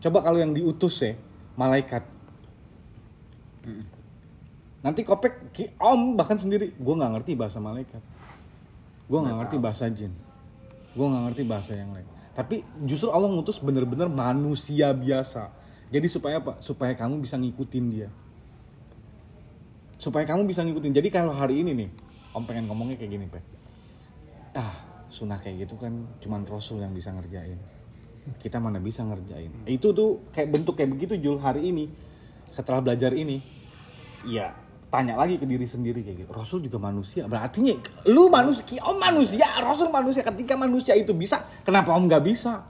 [0.03, 1.15] Coba kalau yang diutus ya
[1.55, 2.03] malaikat.
[4.81, 6.73] Nanti kopek ki om bahkan sendiri.
[6.75, 8.01] Gue nggak ngerti bahasa malaikat
[9.12, 10.15] gue nggak ngerti bahasa jin.
[10.95, 12.08] Gue nggak ngerti bahasa yang lain.
[12.32, 15.52] Tapi justru Allah ngutus bener-bener manusia biasa.
[15.91, 16.56] Jadi supaya apa?
[16.63, 18.08] Supaya kamu bisa ngikutin dia.
[20.00, 20.95] Supaya kamu bisa ngikutin.
[20.95, 21.89] Jadi kalau hari ini nih
[22.32, 23.43] om pengen ngomongnya kayak gini pak.
[24.56, 24.71] Ah
[25.12, 25.91] sunnah kayak gitu kan
[26.24, 27.60] cuman rasul yang bisa ngerjain.
[28.39, 29.52] Kita mana bisa ngerjain?
[29.67, 31.91] Itu tuh kayak bentuk kayak begitu Jul hari ini.
[32.47, 33.43] Setelah belajar ini.
[34.24, 34.56] Ya
[34.91, 36.32] tanya lagi ke diri sendiri kayak gitu.
[36.36, 37.23] Rasul juga manusia.
[37.23, 37.63] Berarti
[38.12, 40.19] lu manusia om manusia Rasul manusia.
[40.19, 42.67] Ketika manusia itu bisa kenapa om nggak bisa?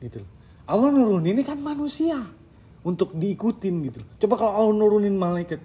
[0.00, 0.30] Gitu loh.
[0.64, 2.16] Allah nurunin ini kan manusia
[2.80, 5.60] untuk diikutin gitu coba kalau Allah nurunin malaikat.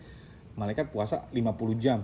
[0.60, 2.04] Malaikat puasa 50 jam.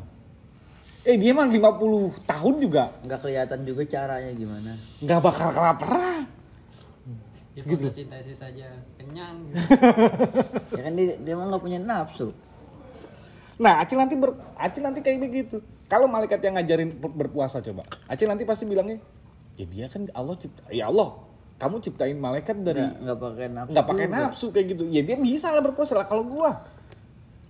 [1.04, 2.88] Eh dia mah 50 tahun juga.
[3.04, 4.80] Nggak kelihatan juga caranya gimana.
[5.04, 6.24] Nggak bakal kelaparan.
[7.56, 7.88] Ya Gitu.
[7.88, 8.67] fotosintesis saja
[9.00, 9.39] kenyang.
[10.76, 12.32] ya kan dia, dia mah nggak punya nafsu
[13.56, 15.63] Nah, Acil nanti ber, Acil nanti kayak begitu.
[15.88, 19.00] Kalau malaikat yang ngajarin ber- berpuasa coba, Acil nanti pasti bilangnya,
[19.56, 21.15] ya dia kan Allah cipta, ya Allah,
[21.56, 24.84] kamu ciptain malaikat dari nggak pakai nafsu nggak pakai nafsu kayak gitu.
[24.91, 26.60] Ya dia bisa lah berpuasa lah kalau gua.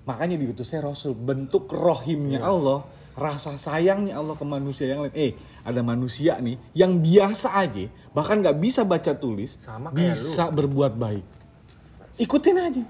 [0.06, 2.86] Makanya diutusnya Rasul, bentuk rohimnya Allah,
[3.18, 5.16] rasa sayangnya Allah ke manusia yang lain.
[5.18, 5.34] Eh,
[5.66, 11.26] ada manusia nih yang biasa aja, bahkan nggak bisa baca tulis, Sama bisa berbuat baik.
[12.22, 12.84] Ikutin aja.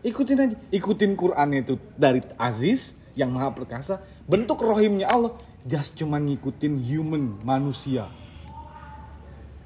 [0.00, 0.56] Ikutin aja.
[0.72, 4.00] Ikutin Quran itu dari Aziz yang maha perkasa.
[4.24, 5.36] Bentuk rohimnya Allah.
[5.68, 8.08] Just cuman ngikutin human, manusia.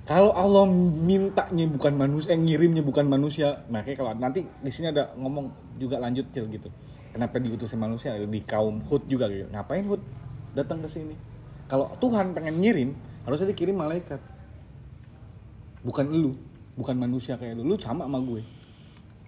[0.05, 0.69] Kalau Allah
[1.01, 5.97] mintanya bukan manusia, eh, ngirimnya bukan manusia, makanya kalau nanti di sini ada ngomong juga
[5.97, 6.69] lanjut cil gitu.
[7.15, 9.49] Kenapa diutusin manusia di kaum Hud juga gitu.
[9.49, 10.03] Ngapain Hud
[10.53, 11.17] datang ke sini?
[11.71, 12.91] Kalau Tuhan pengen ngirim,
[13.25, 14.21] harusnya dikirim malaikat.
[15.87, 16.37] Bukan lu,
[16.77, 17.65] bukan manusia kayak lu.
[17.65, 18.45] Lu sama sama gue.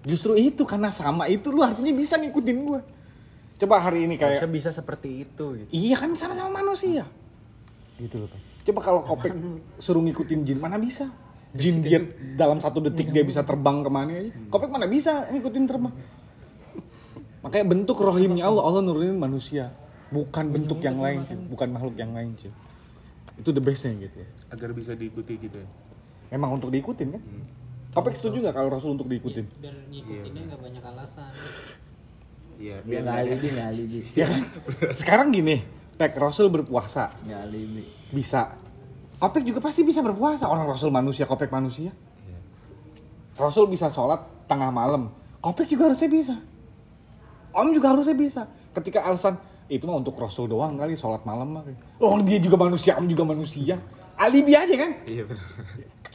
[0.07, 2.81] Justru itu karena sama itu lu artinya bisa ngikutin gue.
[3.59, 5.71] Coba hari ini kayak Harusnya bisa seperti itu gitu.
[5.75, 7.03] Iya kan sama-sama manusia.
[7.99, 8.31] Gitu loh.
[8.31, 8.41] Pak.
[8.71, 9.35] Coba kalau Kopek
[9.83, 11.11] suruh ngikutin jin, mana bisa?
[11.57, 12.03] Jin dia
[12.37, 14.31] dalam satu detik dia bisa terbang ke mana aja.
[14.53, 15.95] Kopek mana bisa ngikutin terbang?
[17.43, 19.71] Makanya bentuk rohimnya Allah, Allah nurunin manusia.
[20.11, 22.51] Bukan bentuk yang lain sih, bukan makhluk yang lain sih.
[23.39, 24.23] Itu the bestnya gitu.
[24.49, 25.69] agar bisa diikuti gitu ya
[26.33, 27.23] Emang untuk diikutin kan?
[27.97, 29.49] Kopek setuju gak kalau Rasul untuk diikutin?
[29.57, 31.33] Biar ngikutinnya nggak banyak alasan.
[32.61, 34.43] iya biar nggak alibi nggak alibi Ya kan?
[34.93, 35.65] Sekarang gini,
[35.97, 38.53] Pek Rasul berpuasa, nggak alibi bisa.
[39.17, 40.45] Kopek juga pasti bisa berpuasa.
[40.45, 41.89] Orang Rasul manusia, Kopek manusia.
[43.41, 45.09] Rasul bisa sholat tengah malam.
[45.41, 46.37] Kopek juga harusnya bisa.
[47.57, 48.45] Om juga harusnya bisa.
[48.77, 49.41] Ketika alasan
[49.73, 51.65] itu mah untuk Rasul doang kali sholat malam mah.
[51.97, 53.81] Oh dia juga manusia, Om juga manusia.
[54.21, 54.93] Alibi aja kan?
[55.09, 55.45] iya benar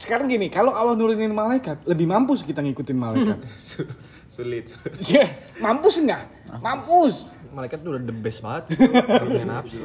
[0.02, 3.38] Sekarang gini, kalau Allah nurunin malaikat, lebih mampus kita ngikutin malaikat.
[3.70, 3.86] Su-
[4.34, 4.66] sulit
[4.98, 5.30] Iya,
[5.62, 6.22] mampus nggak?
[6.58, 7.30] Mampus.
[7.54, 8.74] Malaikat tuh udah the best banget.
[9.46, 9.78] Nafsu.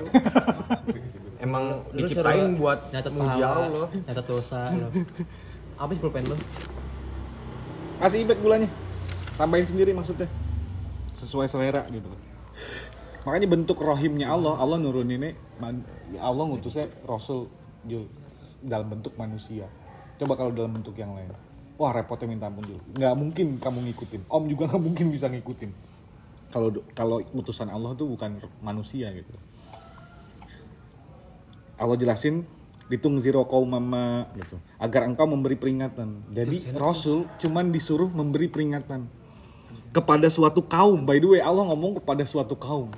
[1.38, 3.89] Emang Lu diciptain buat nyatet muji pahala, Allah.
[3.93, 4.89] nyatet dosa lo.
[5.77, 6.36] Apa sih pulpen lo?
[8.01, 8.65] Kasih ibet gulanya.
[9.38, 10.25] Tambahin sendiri maksudnya.
[11.21, 12.10] Sesuai selera gitu.
[13.21, 15.30] Makanya bentuk rohimnya Allah, Allah nurunin ini,
[16.10, 17.45] ya Allah ngutusnya Rasul
[18.65, 19.69] dalam bentuk manusia
[20.17, 21.30] coba kalau dalam bentuk yang lain.
[21.77, 24.21] Wah repotnya minta ampun Jul nggak mungkin kamu ngikutin.
[24.25, 25.71] Om juga nggak mungkin bisa ngikutin.
[26.49, 29.30] Kalau kalau utusan Allah tuh bukan manusia gitu.
[31.77, 32.41] Allah jelasin
[32.89, 34.58] ditung zero kaum mama gitu.
[34.82, 36.34] Agar engkau memberi peringatan.
[36.34, 39.06] Jadi rasul cuman disuruh memberi peringatan
[39.93, 41.06] kepada suatu kaum.
[41.06, 42.89] By the way Allah ngomong kepada suatu kaum.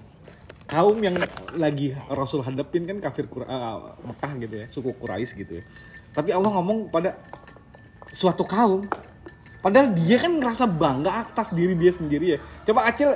[0.69, 1.19] Kaum yang
[1.57, 5.63] lagi rasul hadapin kan kafir Qura- ah, Mekah gitu ya suku Quraisy gitu ya
[6.19, 7.15] tapi Allah ngomong kepada
[8.11, 8.83] suatu kaum.
[9.63, 12.39] Padahal dia kan ngerasa bangga atas diri dia sendiri ya.
[12.67, 13.15] Coba Acil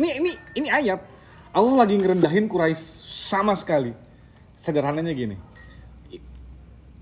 [0.00, 1.04] ini ini ini ayat.
[1.52, 2.80] Allah lagi ngerendahin Quraisy
[3.12, 3.92] sama sekali.
[4.56, 5.36] Sederhananya gini.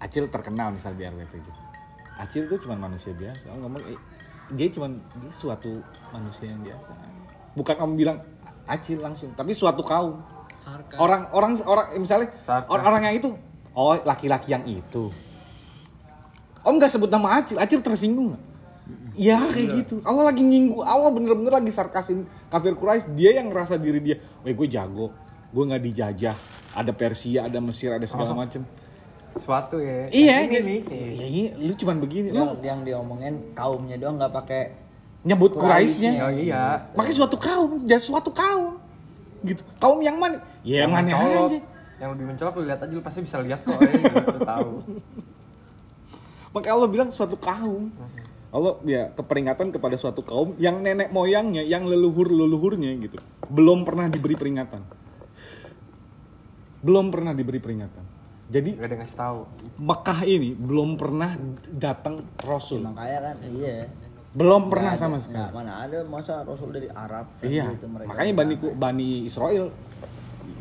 [0.02, 1.40] Acil terkenal misal di RW 7
[2.20, 3.54] Acil tuh cuma manusia biasa.
[3.54, 3.98] Om ngomong eh,
[4.58, 6.90] dia cuma dia suatu manusia yang biasa.
[7.54, 8.18] Bukan om bilang
[8.66, 10.18] Acil langsung tapi suatu kaum.
[10.58, 10.98] Sarkas.
[10.98, 12.32] Orang orang orang misalnya
[12.66, 13.30] orang, orang yang itu
[13.76, 15.12] oh laki-laki yang itu
[16.64, 18.46] om nggak sebut nama Acil Acil tersinggung nggak
[19.16, 20.04] Ya kayak gitu.
[20.04, 23.16] Allah lagi nyinggung, Allah bener-bener lagi sarkasin kafir Quraisy.
[23.16, 25.08] Dia yang ngerasa diri dia, weh gue jago,
[25.50, 26.36] gue nggak dijajah.
[26.76, 28.60] Ada Persia, ada Mesir, ada segala macem.
[29.40, 30.12] Suatu ya.
[30.12, 30.80] Iya, Ini nih.
[30.92, 32.28] Iya, iya, lu cuman begini.
[32.28, 34.62] yang, Lu yang diomongin kaumnya doang nggak pakai
[35.24, 36.10] nyebut Quraisynya.
[36.28, 36.84] Oh iya.
[36.92, 38.76] Makanya suatu kaum, jadi suatu kaum.
[39.40, 39.64] Gitu.
[39.80, 40.44] Kaum yang mana?
[40.60, 41.56] Ya yang mana aja.
[41.96, 43.76] Yang lebih mencolok lu lihat aja lu pasti bisa lihat kok.
[43.78, 44.72] Ya, gitu, tahu.
[46.54, 47.88] Maka Allah bilang suatu kaum.
[48.48, 54.08] Allah ya keperingatan kepada suatu kaum yang nenek moyangnya, yang leluhur leluhurnya gitu, belum pernah
[54.08, 54.80] diberi peringatan.
[56.80, 58.04] Belum pernah diberi peringatan.
[58.46, 59.38] Jadi Gak ada yang ngasih tahu.
[59.76, 61.34] Mekah ini belum pernah
[61.68, 62.78] datang Rasul.
[62.80, 63.90] makanya kan iya
[64.30, 65.34] Belum pernah sama sekali.
[65.34, 69.72] nggak, mana ada masa rasul dari Arab kan Iya, gitu, mereka makanya Bani, Bani Israel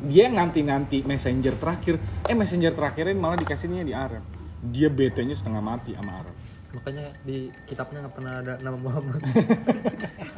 [0.04, 1.96] dia yang nanti-nanti messenger terakhir,
[2.28, 4.20] eh messenger terakhirnya malah dikasihnya di Arab.
[4.60, 6.36] Dia betenya setengah mati sama Arab.
[6.76, 9.22] Makanya di kitabnya nggak pernah ada nama Muhammad.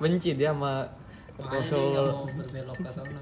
[0.00, 0.86] Benci dia sama
[1.40, 3.18] Rasul mau berbelok ke sana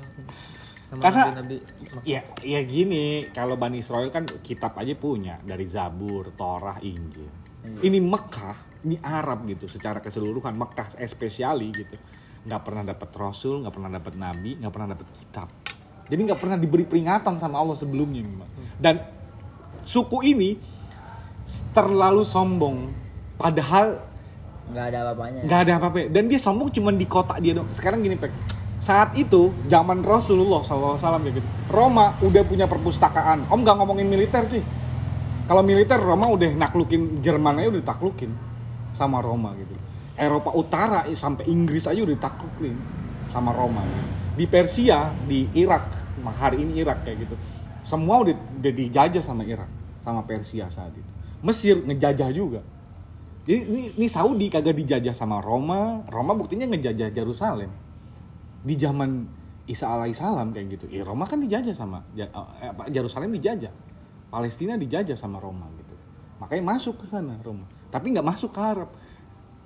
[0.88, 1.56] sama Karena- Nabi.
[2.04, 7.28] Ya, ya gini, kalau Bani Israel kan kitab aja punya dari Zabur, Torah, Injil.
[7.84, 8.56] Ini Mekah,
[8.88, 11.96] ini Arab gitu, secara keseluruhan Mekah especially gitu,
[12.48, 15.48] nggak pernah dapat Rasul, nggak pernah dapat Nabi, nggak pernah dapat kitab.
[16.08, 18.48] Jadi nggak pernah diberi peringatan sama Allah sebelumnya memang.
[18.80, 18.96] Dan
[19.84, 20.56] suku ini
[21.76, 22.88] terlalu sombong,
[23.37, 24.00] padahal
[24.72, 25.40] nggak ada apa-apanya.
[25.44, 25.98] nggak ada apa-apa.
[26.08, 28.32] Dan dia sombong cuma di kota dia dong sekarang gini pek.
[28.78, 31.48] Saat itu zaman Rasulullah SAW ya gitu.
[31.68, 33.50] Roma udah punya perpustakaan.
[33.50, 34.64] Om nggak ngomongin militer sih
[35.48, 38.30] kalau militer Roma udah naklukin Jerman aja udah taklukin
[38.92, 39.72] sama Roma gitu
[40.18, 42.74] Eropa Utara eh, sampai Inggris aja udah taklukin
[43.31, 43.81] sama Roma
[44.35, 45.94] di Persia di Irak
[46.38, 47.35] hari ini Irak kayak gitu
[47.87, 49.70] semua udah, dijajah sama Irak
[50.02, 52.61] sama Persia saat itu Mesir ngejajah juga
[53.48, 56.04] ini, ini, ini Saudi kagak dijajah sama Roma.
[56.12, 57.72] Roma buktinya ngejajah Yerusalem.
[58.61, 59.24] Di zaman
[59.64, 60.85] Isa alaihissalam kayak gitu.
[60.92, 63.72] Ya Roma kan dijajah sama eh, apa, Yerusalem dijajah.
[64.28, 65.96] Palestina dijajah sama Roma gitu.
[66.44, 67.64] Makanya masuk ke sana Roma.
[67.88, 68.92] Tapi nggak masuk ke Arab.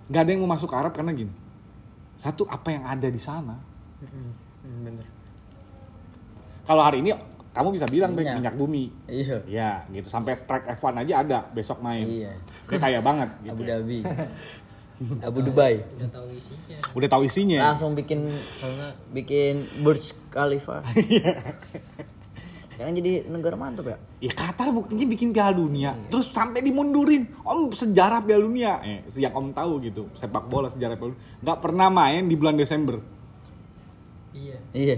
[0.06, 1.32] Nggak ada yang mau masuk ke Arab karena gini.
[2.14, 3.54] Satu apa yang ada di sana.
[4.00, 4.32] Hmm,
[4.82, 5.06] bener.
[6.62, 7.10] Kalau hari ini
[7.50, 8.38] kamu bisa bilang Minyak.
[8.38, 8.88] minyak bumi.
[9.06, 12.06] iya Ya gitu sampai strike F1 aja ada besok main.
[12.06, 12.32] iya
[12.64, 13.52] Dia kaya banget gitu.
[13.52, 14.00] Abu Dhabi
[15.26, 17.58] Abu Dubai udah tahu isinya Udah tahu isinya.
[17.66, 18.30] langsung bikin
[19.10, 20.78] bikin Burj Khalifa
[22.82, 27.26] sekarang jadi negara mantap ya Ya Qatar buktinya bikin Piala Dunia, terus sampai dimundurin.
[27.46, 31.58] Om sejarah Piala Dunia, eh, yang Om tahu gitu, sepak bola sejarah Piala Dunia, nggak
[31.62, 32.98] pernah main di bulan Desember,
[34.34, 34.96] iya iya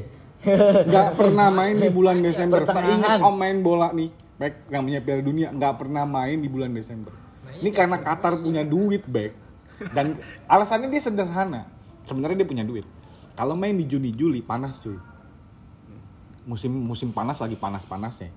[0.88, 2.64] nggak pernah main di bulan Desember.
[2.68, 7.12] Seingat Om main bola nih, back namanya Piala Dunia, nggak pernah main di bulan Desember.
[7.60, 9.32] Ini karena Qatar punya duit, back.
[9.94, 10.18] Dan
[10.50, 11.64] alasannya dia sederhana.
[12.04, 12.84] Sebenarnya dia punya duit.
[13.34, 14.98] Kalau main di Juni Juli panas cuy.
[16.44, 18.28] Musim musim panas lagi panas-panasnya.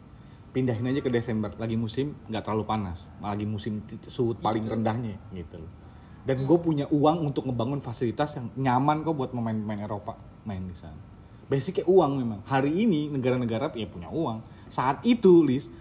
[0.55, 5.59] Pindahin aja ke Desember, lagi musim nggak terlalu panas, lagi musim suhu paling rendahnya gitu
[5.59, 5.71] loh.
[6.27, 10.75] Dan gue punya uang untuk ngebangun fasilitas yang nyaman kok buat pemain-pemain Eropa main di
[10.75, 10.99] sana.
[11.47, 12.39] Basicnya uang memang.
[12.43, 14.43] Hari ini negara-negara ya punya uang.
[14.67, 15.71] Saat itu, Lis,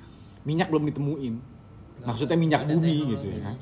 [0.46, 1.34] minyak belum ditemuin.
[2.06, 3.56] Maksudnya minyak bumi gitu ya kan.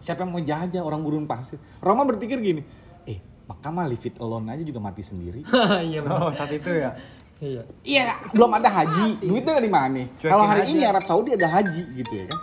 [0.00, 1.56] Siapa yang mau jajah orang gurun pasir?
[1.80, 2.60] Roma berpikir gini,
[3.08, 5.40] eh maka mah leave it alone aja juga mati sendiri.
[5.88, 6.04] Iya.
[6.04, 6.92] Oh, saat itu ya.
[7.40, 7.62] Iya.
[7.88, 8.04] Iya,
[8.36, 9.24] belum ada haji.
[9.24, 10.04] Duitnya dari mana?
[10.20, 10.72] Kalau hari aja.
[10.76, 12.40] ini Arab Saudi ada haji gitu ya kan.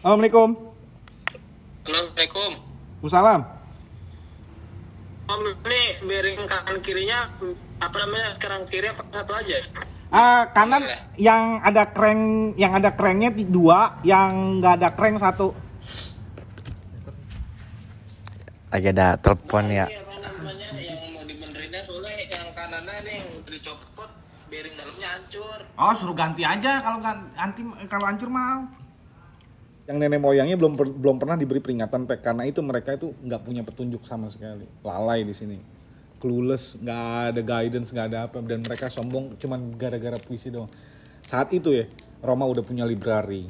[0.00, 0.54] Assalamualaikum.
[1.84, 2.50] Assalamualaikum.
[3.06, 3.40] Waalaikumsalam.
[5.26, 7.26] Om ini bearing kanan kirinya
[7.82, 9.58] apa namanya kanan kiri apa satu aja?
[10.14, 10.86] Ah, kanan
[11.18, 15.50] yang ada crank yang ada cranknya dua, yang nggak ada crank satu.
[18.70, 19.86] Lagi ada telepon ya.
[19.90, 24.10] Ini apa namanya yang mau dibenerinnya soalnya yang kanannya nih yang udah dicopot
[24.46, 25.60] bearing dalamnya hancur.
[25.76, 28.64] Oh, suruh ganti aja kalau ganti kalau hancur mau.
[29.86, 33.40] Yang nenek moyangnya belum per- belum pernah diberi peringatan Pek karena itu mereka itu nggak
[33.44, 34.66] punya petunjuk sama sekali.
[34.82, 35.58] Lalai di sini.
[36.16, 40.70] Clueless, nggak ada guidance, nggak ada apa dan mereka sombong cuman gara-gara puisi doang.
[41.22, 41.84] Saat itu ya,
[42.24, 43.46] Roma udah punya library.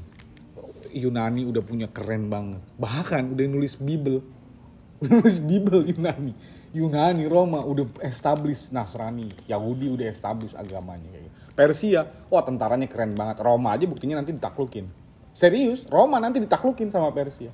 [0.96, 2.60] Yunani udah punya keren banget.
[2.80, 4.20] Bahkan udah nulis Bible.
[5.06, 6.34] nulis Bible Yunani.
[6.76, 11.25] Yunani, Roma udah establish Nasrani, Yahudi udah establish agamanya kayak.
[11.56, 13.40] Persia, wah tentaranya keren banget.
[13.40, 14.84] Roma aja buktinya nanti ditaklukin.
[15.32, 17.48] Serius, Roma nanti ditaklukin sama Persia.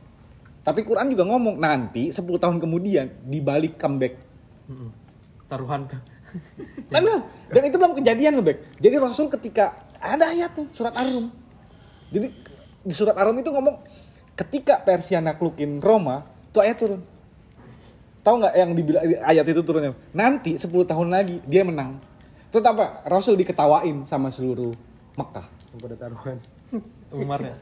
[0.62, 4.14] Tapi Quran juga ngomong nanti 10 tahun kemudian dibalik comeback.
[5.46, 5.86] taruhan.
[7.52, 8.80] Dan itu belum kejadian loh, Bek.
[8.80, 11.28] Jadi Rasul ketika ada ayatnya surat Ar-Rum.
[12.10, 12.28] Jadi
[12.82, 13.76] di surat Ar-Rum itu ngomong
[14.34, 17.00] ketika Persia naklukin Roma, tuh ayat turun.
[18.22, 19.92] Tahu nggak yang dibilang ayat itu turunnya?
[20.14, 21.98] Nanti 10 tahun lagi dia menang.
[22.52, 23.00] Terus apa?
[23.08, 24.76] Rasul diketawain sama seluruh
[25.16, 25.46] Mekah.
[25.72, 26.36] Sampai ada taruhan.
[27.12, 27.52] Umar ya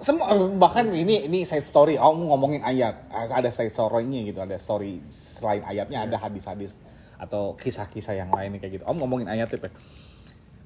[0.00, 1.96] Semua bahkan ini ini side story.
[1.96, 3.08] Om ngomongin ayat.
[3.12, 6.76] Ada side story-nya gitu, ada story selain ayatnya ada hadis-hadis
[7.16, 8.84] atau kisah-kisah yang lain kayak gitu.
[8.84, 9.72] Om ngomongin ayatnya, Pak.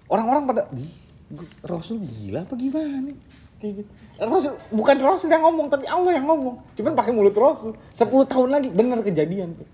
[0.08, 0.90] Orang-orang pada "Ih,
[1.30, 3.10] gu- Rasul gila apa gimana?
[3.58, 3.90] Kayak gitu.
[4.18, 6.58] Rasul bukan Rasul yang ngomong, tapi Allah yang ngomong.
[6.74, 7.74] Cuman pakai mulut Rasul.
[7.94, 9.58] 10 tahun lagi bener kejadian.
[9.58, 9.68] Pak.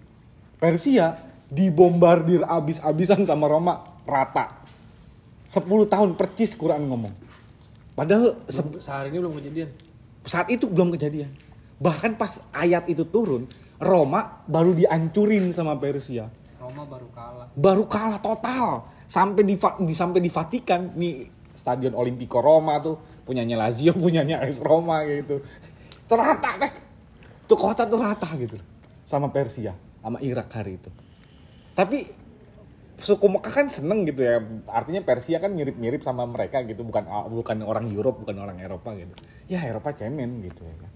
[0.58, 1.20] Persia
[1.54, 4.50] dibombardir abis-abisan sama Roma rata.
[5.46, 7.14] 10 tahun percis Quran ngomong.
[7.94, 9.70] Padahal se- Sehari ini belum kejadian.
[10.24, 11.30] saat itu belum kejadian.
[11.78, 13.46] Bahkan pas ayat itu turun,
[13.78, 16.26] Roma baru dihancurin sama Persia.
[16.58, 18.88] Roma baru kalah Baru kalah total.
[19.04, 24.58] Sampai di, di sampai di Vatikan nih Stadion Olimpico Roma tuh punyanya Lazio, punyanya AS
[24.58, 25.38] Roma gitu.
[26.02, 26.72] Itu rata, Pek.
[27.44, 28.56] Tuh kota tuh rata gitu
[29.04, 30.88] sama Persia, sama Irak hari itu.
[31.74, 32.06] Tapi
[32.94, 34.38] suku Mekah kan seneng gitu ya.
[34.70, 39.12] Artinya Persia kan mirip-mirip sama mereka gitu, bukan bukan orang Europe, bukan orang Eropa gitu.
[39.50, 40.90] Ya Eropa cemen gitu ya kan.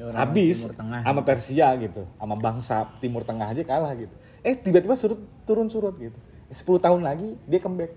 [0.00, 1.04] Ya, Habis Tengah.
[1.04, 4.12] sama Persia gitu, sama bangsa Timur Tengah aja kalah gitu.
[4.40, 6.16] Eh tiba-tiba surut turun surut gitu.
[6.50, 7.92] Eh, 10 tahun lagi dia comeback.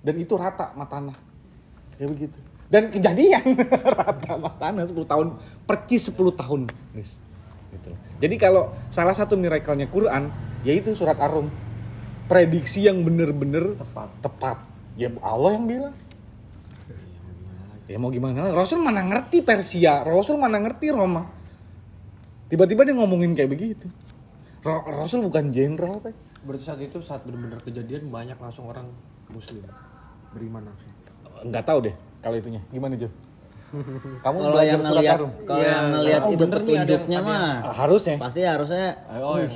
[0.00, 1.16] Dan itu rata sama tanah.
[2.00, 2.38] Ya begitu.
[2.70, 3.58] Dan kejadian
[3.98, 5.26] rata sama tanah 10 tahun
[5.66, 6.60] percis 10 tahun.
[6.96, 7.90] Gitu.
[8.22, 10.30] Jadi kalau salah satu miracle-nya Quran
[10.62, 11.48] yaitu surat Ar-Rum.
[12.26, 14.08] Prediksi yang bener-bener tepat.
[14.20, 14.56] Tepat.
[14.94, 15.94] Ya Allah yang bilang.
[17.84, 18.54] Ya mau gimana?
[18.54, 21.26] Rasul mana ngerti Persia, Rasul mana ngerti Roma.
[22.46, 23.90] Tiba-tiba dia ngomongin kayak begitu.
[24.60, 26.14] Ra- Rasul bukan jenderal, Pak.
[26.40, 28.86] Berarti saat itu saat benar-benar kejadian banyak langsung orang
[29.28, 29.66] muslim
[30.30, 30.90] beriman langsung.
[31.42, 32.62] Enggak tahu deh kalau itunya.
[32.70, 33.10] Gimana, Jo?
[34.24, 35.70] Kamu Kalau belajar yang surat ngelihat kalau Iya.
[35.70, 38.16] yang ngelihat Oh, itu petunjuknya mah Ah, harusnya.
[38.18, 39.50] pasti harusnya Oh, yang.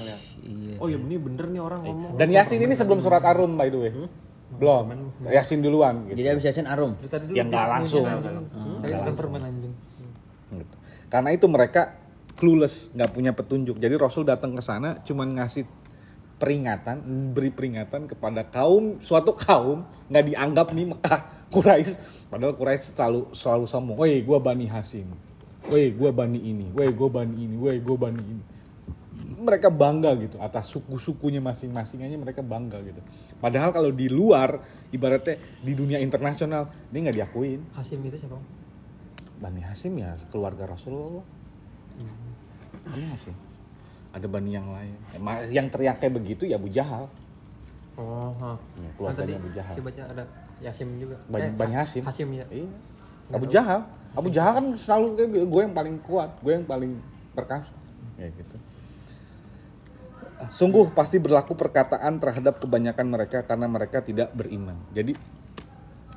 [0.84, 2.20] Oh ya ini bener nih orang ngomong.
[2.20, 3.92] Dan Yasin ini sebelum surat Ar-Rum by the way.
[4.60, 4.84] Belum.
[5.24, 6.20] Yasin duluan gitu.
[6.20, 6.92] Jadi habis yasin arum.
[7.32, 8.04] Yang nggak langsung.
[9.16, 9.72] Permen anjing
[10.54, 10.74] Gitu.
[11.10, 11.96] Karena itu mereka
[12.38, 13.80] clueless, nggak punya petunjuk.
[13.80, 15.66] Jadi Rasul datang ke sana cuman ngasih
[16.38, 17.00] peringatan,
[17.32, 21.20] beri peringatan kepada kaum suatu kaum nggak dianggap nih Mekah
[21.54, 22.28] Quraisy.
[22.30, 23.96] Padahal Quraisy selalu selalu sombong.
[23.98, 25.08] Woi, gua Bani Hasim.
[25.66, 26.68] Woi, gua Bani ini.
[26.70, 27.56] Woi, gua Bani ini.
[27.58, 28.42] Woi, gua Bani ini.
[29.24, 33.00] Mereka bangga gitu atas suku-sukunya masing-masing aja mereka bangga gitu.
[33.38, 34.60] Padahal kalau di luar
[34.90, 37.60] ibaratnya di dunia internasional dia nggak diakuin.
[37.72, 38.36] Hasim itu siapa
[39.34, 41.24] Bani Hasim ya keluarga Rasulullah.
[42.84, 43.34] Bani Hasim.
[44.14, 44.94] Ada bani yang lain.
[45.50, 47.10] Yang teriak kayak begitu ya Abu Jahal.
[47.94, 48.54] oh ha.
[48.74, 49.74] Ya, Kan keluarganya tadi Abu Jahal.
[49.74, 50.24] saya baca ada
[50.62, 52.02] Yasim juga Bani, Eh, Bani Hasim.
[52.02, 52.68] Hasim ya Iya.
[53.30, 53.80] Abu Jahal.
[54.14, 56.92] Abu Jahal kan selalu gitu, gue yang paling kuat, gue yang paling
[57.34, 57.74] perkasa.
[58.14, 58.54] Ya gitu.
[60.50, 64.76] Sungguh pasti berlaku perkataan terhadap kebanyakan mereka karena mereka tidak beriman.
[64.92, 65.14] Jadi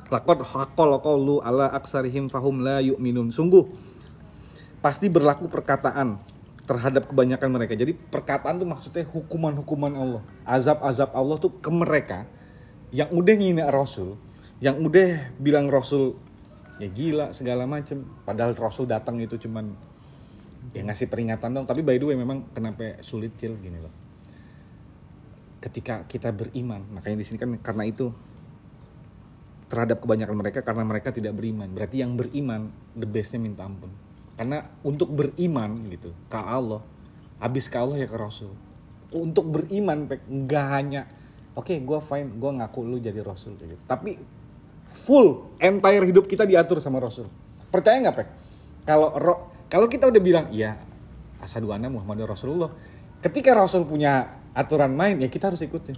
[0.08, 3.30] hakol qaulu ala aksarihim fahum la yu'minun.
[3.30, 3.68] Sungguh
[4.80, 6.16] pasti berlaku perkataan
[6.68, 7.74] terhadap kebanyakan mereka.
[7.76, 10.24] Jadi perkataan tuh maksudnya hukuman-hukuman Allah.
[10.44, 12.28] Azab-azab Allah tuh ke mereka
[12.92, 14.16] yang udah ngina Rasul,
[14.64, 16.16] yang udah bilang Rasul
[16.80, 18.04] ya gila segala macem.
[18.24, 19.72] Padahal Rasul datang itu cuman
[20.72, 21.68] ya ngasih peringatan dong.
[21.68, 24.07] Tapi by the way memang kenapa sulit cil gini loh.
[25.68, 28.08] Ketika kita beriman, makanya di sini kan karena itu
[29.68, 31.68] terhadap kebanyakan mereka karena mereka tidak beriman.
[31.76, 33.92] Berarti yang beriman the bestnya minta ampun.
[34.40, 36.80] Karena untuk beriman gitu ke Allah,
[37.44, 38.54] habis ke Allah ya ke Rasul.
[39.16, 41.08] untuk beriman nggak hanya
[41.56, 44.20] oke gua fine gua ngaku lu jadi rasul gitu tapi
[44.94, 47.26] full entire hidup kita diatur sama rasul
[47.74, 48.28] percaya nggak Pek
[48.86, 49.16] kalau
[49.68, 50.76] kalau kita udah bilang iya
[51.40, 52.70] asadu anna Muhammad Rasulullah
[53.24, 54.28] ketika rasul punya
[54.58, 55.94] aturan main ya kita harus ikutin.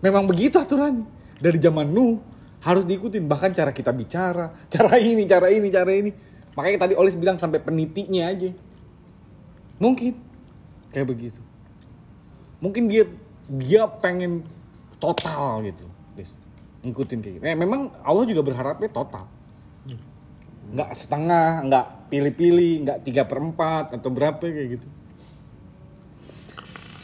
[0.00, 1.04] Memang begitu aturannya.
[1.36, 2.16] Dari zaman Nuh
[2.64, 3.28] harus diikutin.
[3.28, 6.10] Bahkan cara kita bicara cara ini cara ini cara ini.
[6.56, 8.48] Makanya tadi Olis bilang sampai penitinya aja.
[9.76, 10.16] Mungkin.
[10.90, 11.40] Kayak begitu.
[12.64, 13.04] Mungkin dia
[13.50, 14.44] dia pengen
[15.02, 15.84] total gitu
[16.16, 16.32] Dis.
[16.80, 17.44] ngikutin kayak gitu.
[17.44, 19.28] Eh, memang Allah juga berharapnya total.
[20.70, 24.86] Nggak setengah nggak pilih-pilih nggak tiga perempat atau berapa kayak gitu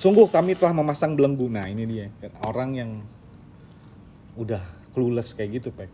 [0.06, 1.50] sungguh kami telah memasang belenggu.
[1.50, 2.06] Nah ini dia.
[2.46, 3.02] Orang yang
[4.38, 4.62] udah
[4.94, 5.90] clueless kayak gitu pek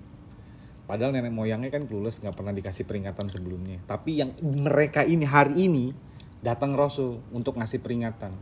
[0.83, 3.81] padahal nenek moyangnya kan clueless nggak pernah dikasih peringatan sebelumnya.
[3.89, 5.95] Tapi yang mereka ini hari ini
[6.45, 8.35] datang rasul untuk ngasih peringatan.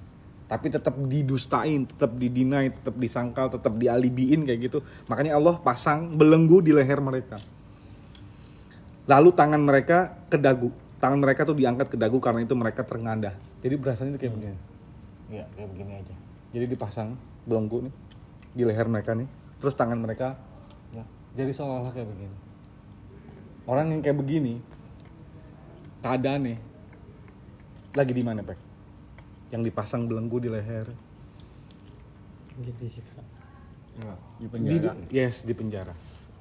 [0.50, 4.82] Tapi tetap didustain tetap didinai tetap disangkal tetap dialibiin kayak gitu.
[5.06, 7.38] Makanya Allah pasang belenggu di leher mereka.
[9.06, 13.32] Lalu tangan mereka ke dagu tangan mereka tuh diangkat ke dagu karena itu mereka terengadah
[13.64, 14.58] jadi berasanya itu kayak begini
[15.30, 16.14] ya kayak begini aja.
[16.50, 17.14] Jadi dipasang
[17.46, 17.94] belenggu nih
[18.50, 19.30] di leher mereka nih
[19.62, 20.34] terus tangan mereka.
[20.90, 21.06] Ya,
[21.38, 22.36] jadi seolah-olah kayak begini.
[23.70, 24.58] Orang yang kayak begini
[26.02, 26.58] keadaannya
[27.94, 28.58] lagi di mana pek?
[29.54, 30.86] Yang dipasang belenggu di leher.
[32.60, 33.22] Gitu disiksa.
[34.00, 34.06] di
[34.40, 34.92] di, penjara.
[35.12, 35.92] yes di penjara.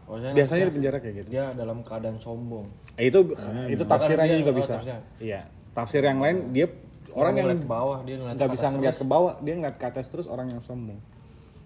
[0.10, 1.30] Oh, biasanya di penjara kayak gitu.
[1.38, 2.66] Dia dalam keadaan sombong.
[2.98, 3.36] Eh, itu
[3.70, 4.74] itu tafsirannya Dia- juga oh, bisa.
[4.80, 5.02] tafsiran.
[5.22, 5.42] iya.
[5.76, 6.66] Tafsir yang lain dia
[7.14, 10.06] orang yang ke bawah dia ngeliat nggak bisa ngeliat ke bawah dia ngeliat ke atas
[10.10, 10.98] terus orang yang sombong.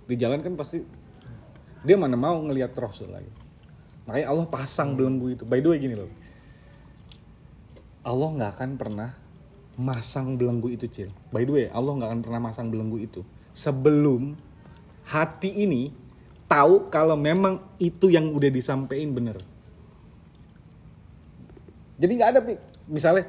[0.08, 0.84] Di jalan kan pasti
[1.84, 3.30] dia mana mau ngelihat rasul lagi.
[4.08, 5.44] Makanya Allah pasang belenggu itu.
[5.48, 6.12] By the way gini loh.
[8.04, 9.10] Allah nggak akan pernah
[9.80, 11.10] masang belenggu itu cil.
[11.32, 13.24] By the way Allah nggak akan pernah masang belenggu itu.
[13.56, 14.36] Sebelum
[15.08, 15.92] hati ini
[16.48, 19.38] tahu kalau memang itu yang udah disampaikan bener.
[22.00, 22.40] Jadi nggak ada
[22.92, 23.24] misalnya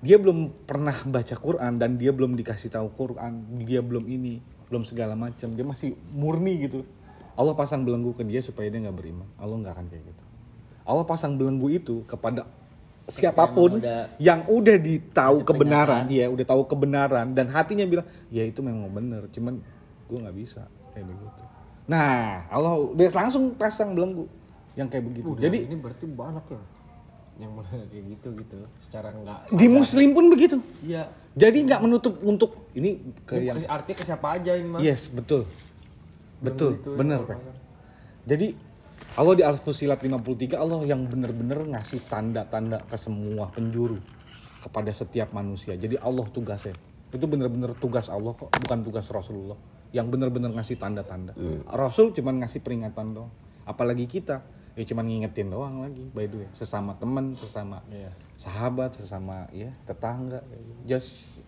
[0.00, 4.40] dia belum pernah baca Quran dan dia belum dikasih tahu Quran dia belum ini
[4.70, 5.50] belum segala macam.
[5.52, 6.86] Dia masih murni gitu.
[7.34, 9.26] Allah pasang belenggu ke dia supaya dia nggak beriman.
[9.36, 10.24] Allah nggak akan kayak gitu.
[10.86, 12.46] Allah pasang belenggu itu kepada
[13.10, 16.06] siapa pun Emang udah- yang udah ditahu kebenaran.
[16.08, 17.34] ya udah tahu kebenaran.
[17.34, 19.58] Dan hatinya bilang ya itu memang benar cuman
[20.08, 20.62] gue nggak bisa.
[20.94, 21.42] Kayak begitu.
[21.90, 24.24] Nah Allah dia langsung pasang belenggu
[24.78, 25.34] yang kayak begitu.
[25.34, 26.60] Udah, jadi ini berarti banyak ya
[27.40, 28.56] yang mulai kayak gitu gitu
[28.88, 33.70] secara enggak di muslim pun begitu iya jadi nggak menutup untuk ini ke yang ke-
[33.70, 35.48] artinya ke siapa aja ini mah yes betul
[36.40, 37.36] betul yang Pak.
[37.36, 37.56] pasang.
[38.28, 38.48] jadi
[39.18, 43.98] Allah di Al-Fusilat 53 Allah yang benar-benar ngasih tanda-tanda ke semua penjuru
[44.62, 45.74] kepada setiap manusia.
[45.74, 46.76] Jadi Allah tugasnya.
[47.10, 49.58] Itu benar-benar tugas Allah kok, bukan tugas Rasulullah.
[49.90, 51.34] Yang benar-benar ngasih tanda-tanda.
[51.74, 53.32] Rasul cuman ngasih peringatan doang.
[53.66, 54.46] Apalagi kita,
[54.78, 56.48] ya cuman ngingetin doang lagi by the way.
[56.54, 58.10] Sesama teman, sesama Iya.
[58.40, 60.40] sahabat, sesama ya tetangga.
[60.46, 60.96] gitu.
[60.96, 61.42] Just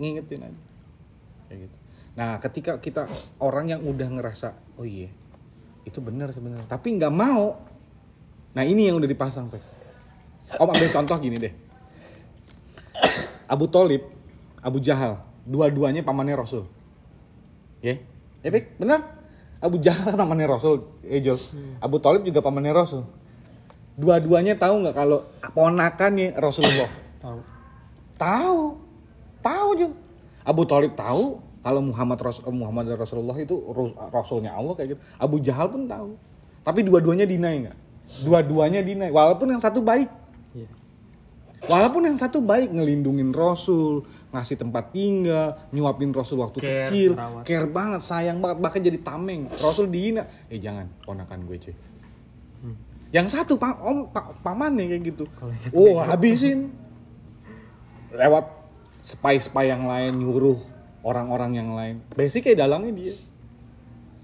[0.00, 0.60] ngingetin aja.
[1.48, 1.76] Kayak gitu.
[2.14, 3.10] Nah, ketika kita
[3.42, 5.10] orang yang udah ngerasa, oh iya,
[5.84, 7.60] itu benar sebenarnya tapi nggak mau
[8.56, 9.62] nah ini yang udah dipasang Pek.
[10.56, 11.52] om ambil contoh gini deh
[13.44, 14.00] Abu Talib
[14.64, 16.64] Abu Jahal dua-duanya pamannya Rasul
[17.84, 18.00] ya
[18.40, 19.04] ya Pek, benar
[19.64, 21.40] Abu Jahal kan pamannya Rasul eh Jo
[21.80, 23.02] Abu Talib juga pamannya Rasul
[23.96, 25.24] dua-duanya tahu nggak kalau
[25.56, 27.40] ponakannya Rasulullah Tahu.
[28.20, 28.60] Tahu.
[29.40, 29.96] Tahu juga.
[30.44, 33.56] Abu Talib tahu kalau Muhammad Ras Muhammad Rasulullah itu
[34.12, 35.00] rasulnya Allah kayak gitu.
[35.16, 36.12] Abu Jahal pun tahu.
[36.60, 37.76] Tapi dua-duanya dinai nggak?
[38.28, 39.08] Dua-duanya dinai.
[39.08, 40.12] Walaupun yang satu baik.
[41.64, 44.04] Walaupun yang satu baik ngelindungin Rasul,
[44.36, 47.42] ngasih tempat tinggal, nyuapin Rasul waktu Care, kecil, merawat.
[47.48, 49.48] care banget, sayang banget, bahkan jadi tameng.
[49.62, 51.74] Rasul dihina, eh jangan, ponakan gue cuy.
[53.14, 55.24] Yang satu pa, om pa, paman nih kayak gitu.
[55.70, 56.74] Oh habisin.
[58.10, 58.50] Lewat
[58.98, 60.58] spy-spy yang lain nyuruh
[61.06, 62.02] orang-orang yang lain.
[62.18, 63.14] Basicnya dalangnya dia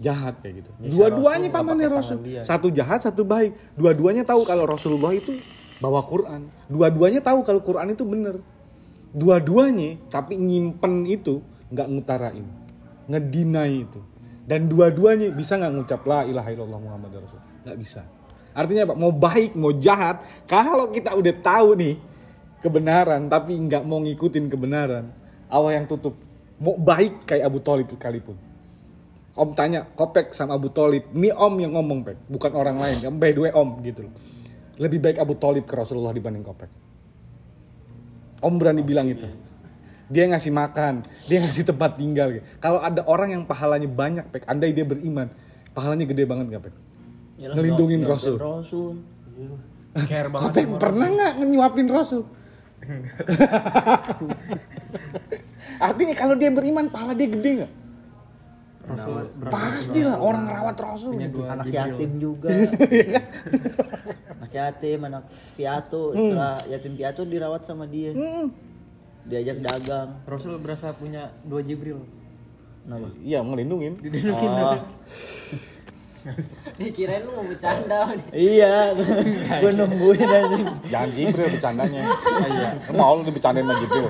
[0.01, 0.70] jahat kayak gitu.
[0.97, 2.18] Dua-duanya pamannya Rasul.
[2.24, 2.43] dia.
[2.43, 3.55] Satu jahat, satu baik.
[3.78, 5.38] Dua-duanya tahu kalau Rasulullah itu
[5.81, 6.47] bawa Quran.
[6.68, 8.39] Dua-duanya tahu kalau Quran itu bener.
[9.11, 12.47] Dua-duanya tapi nyimpen itu nggak ngutarain,
[13.11, 14.01] ngedinai itu.
[14.47, 17.41] Dan dua-duanya bisa nggak ngucap la ilaha illallah Muhammad Rasul?
[17.66, 18.03] Nggak bisa.
[18.55, 18.95] Artinya apa?
[18.95, 21.95] Mau baik, mau jahat, kalau kita udah tahu nih
[22.61, 25.07] kebenaran tapi nggak mau ngikutin kebenaran,
[25.49, 26.14] Allah yang tutup.
[26.61, 28.37] Mau baik kayak Abu Thalib sekalipun.
[29.39, 33.01] Om tanya, Kopek sama Abu Thalib, ini Om yang ngomong, Pek, bukan orang lain.
[33.16, 34.12] By the way Om gitu loh.
[34.81, 36.72] Lebih baik Abu Thalib ke Rasulullah dibanding Kopek.
[38.41, 39.28] Om berani bilang itu.
[40.11, 42.35] dia ngasih makan, dia ngasih tempat tinggal.
[42.35, 42.43] Pek.
[42.59, 45.31] Kalau ada orang yang pahalanya banyak, pek, andai dia beriman,
[45.70, 46.74] pahalanya gede banget gak pek?
[47.39, 48.35] Yalah, Ngelindungin nyuapin Rasul.
[48.35, 48.99] Rasul.
[50.11, 52.26] Care Kau banget pek pernah nggak nyuapin Rasul?
[55.87, 57.72] Artinya kalau dia beriman, pahala dia gede nggak?
[59.47, 61.14] Pastilah orang rawat Rasul.
[61.16, 61.43] gitu.
[61.43, 62.49] anak yatim juga
[62.91, 63.24] Iya kan?
[64.36, 65.24] anak yatim anak
[65.55, 68.51] piatu setelah yatim piatu dirawat sama dia Hmm.
[69.22, 72.01] diajak dagang Rasul berasa punya dua Jibril.
[72.80, 73.09] Kenapa?
[73.18, 73.95] Iya ngelindungin.
[74.26, 74.76] Oh,
[76.76, 78.12] Nih kirain lu mau bercanda.
[78.30, 82.03] iya gue nungguin anjing Jangan Jibril bercandanya.
[82.43, 82.68] Iya.
[82.93, 84.05] Mau lu dibecandain sama Jibril?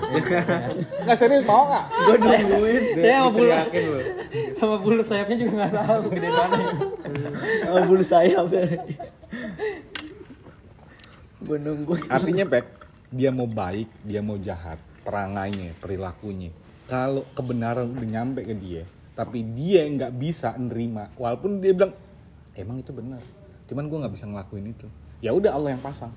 [1.04, 1.84] Nggak serius mau nggak?
[1.86, 3.50] gue nungguin Saya sama bulu
[4.61, 6.64] sama bulu sayapnya juga nggak tahu gede banget.
[7.72, 8.46] oh, bulu sayap
[11.40, 12.66] gue nungguin Artinya Pek,
[13.11, 16.52] dia mau baik, dia mau jahat, perangainya, perilakunya.
[16.86, 18.84] Kalau kebenaran udah nyampe ke dia,
[19.16, 21.96] tapi dia nggak bisa nerima, walaupun dia bilang,
[22.54, 23.18] emang itu benar,
[23.66, 24.86] cuman gue nggak bisa ngelakuin itu.
[25.24, 26.12] Ya udah Allah yang pasang.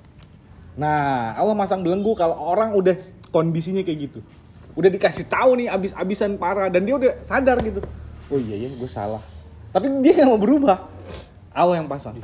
[0.73, 2.97] Nah, Allah masang belenggu kalau orang udah
[3.29, 4.19] kondisinya kayak gitu.
[4.73, 7.81] Udah dikasih tahu nih abis-abisan parah dan dia udah sadar gitu.
[8.33, 9.21] Oh iya ya, gue salah.
[9.69, 10.89] Tapi dia nggak mau berubah.
[11.53, 12.17] Allah yang pasang.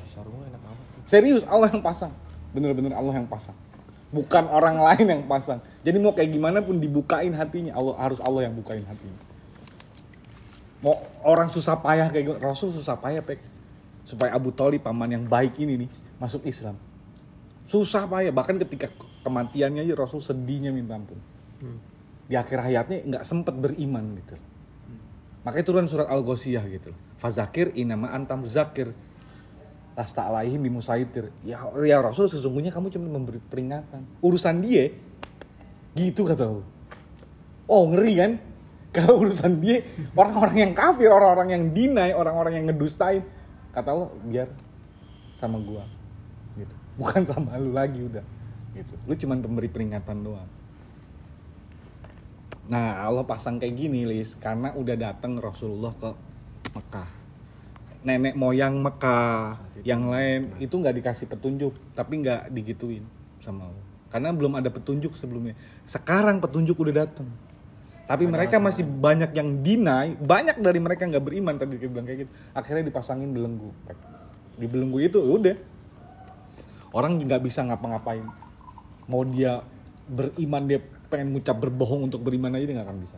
[1.06, 2.10] Serius Allah yang pasang.
[2.50, 3.54] Bener-bener Allah yang pasang.
[4.10, 5.62] Bukan orang lain yang pasang.
[5.86, 7.78] Jadi mau kayak gimana pun dibukain hatinya.
[7.78, 9.22] Allah harus Allah yang bukain hatinya.
[10.82, 13.38] Mau orang susah payah kayak gue, Rasul susah payah pek.
[14.10, 16.74] Supaya Abu Talib paman yang baik ini nih masuk Islam.
[17.70, 18.90] Susah payah bahkan ketika
[19.22, 21.22] kematiannya aja Rasul sedihnya minta ampun.
[22.26, 24.34] Di akhir hayatnya nggak sempet beriman gitu.
[25.48, 26.92] Makanya turun surat Al-Ghosiyah gitu.
[27.20, 28.92] Fazakir inama antam zakir
[29.96, 31.32] lasta alaihim bimusaitir.
[31.48, 34.04] Ya ya Rasul sesungguhnya kamu cuma memberi peringatan.
[34.20, 34.92] Urusan dia
[35.96, 36.68] gitu kata Allah.
[37.72, 38.32] Oh ngeri kan?
[38.96, 39.86] Kalau urusan dia
[40.18, 43.22] orang-orang yang kafir orang-orang yang dinai orang-orang yang ngedustain.
[43.70, 44.50] Kata Allah biar
[45.38, 45.86] sama gua.
[46.58, 46.76] Gitu.
[46.98, 48.26] Bukan sama lu lagi udah.
[48.74, 48.94] Gitu.
[49.08, 50.59] Lu cuma pemberi peringatan doang
[52.70, 56.10] nah Allah pasang kayak gini Lis karena udah datang Rasulullah ke
[56.78, 57.10] Mekah.
[58.00, 63.04] Nenek moyang Mekah yang lain itu nggak dikasih petunjuk tapi nggak digituin
[63.44, 65.58] sama Allah karena belum ada petunjuk sebelumnya.
[65.90, 67.28] Sekarang petunjuk udah datang
[68.10, 72.26] tapi mereka masih banyak yang deny banyak dari mereka nggak beriman tadi dia bilang kayak
[72.26, 72.32] gitu.
[72.58, 73.70] Akhirnya dipasangin belenggu.
[74.58, 75.58] Di belenggu itu ya udah.
[76.90, 78.26] Orang nggak bisa ngapa-ngapain.
[79.06, 79.62] Mau dia
[80.10, 83.18] beriman dia pengen ngucap berbohong untuk beriman aja dia nggak akan bisa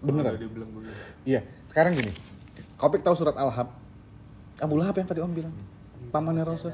[0.00, 0.96] bilang begitu.
[1.28, 2.12] Iya, sekarang gini.
[2.80, 3.68] Kopik tahu surat Al-Hab?
[4.60, 5.52] Abu Lahab yang tadi Om bilang.
[6.08, 6.72] Pamannya Rasul.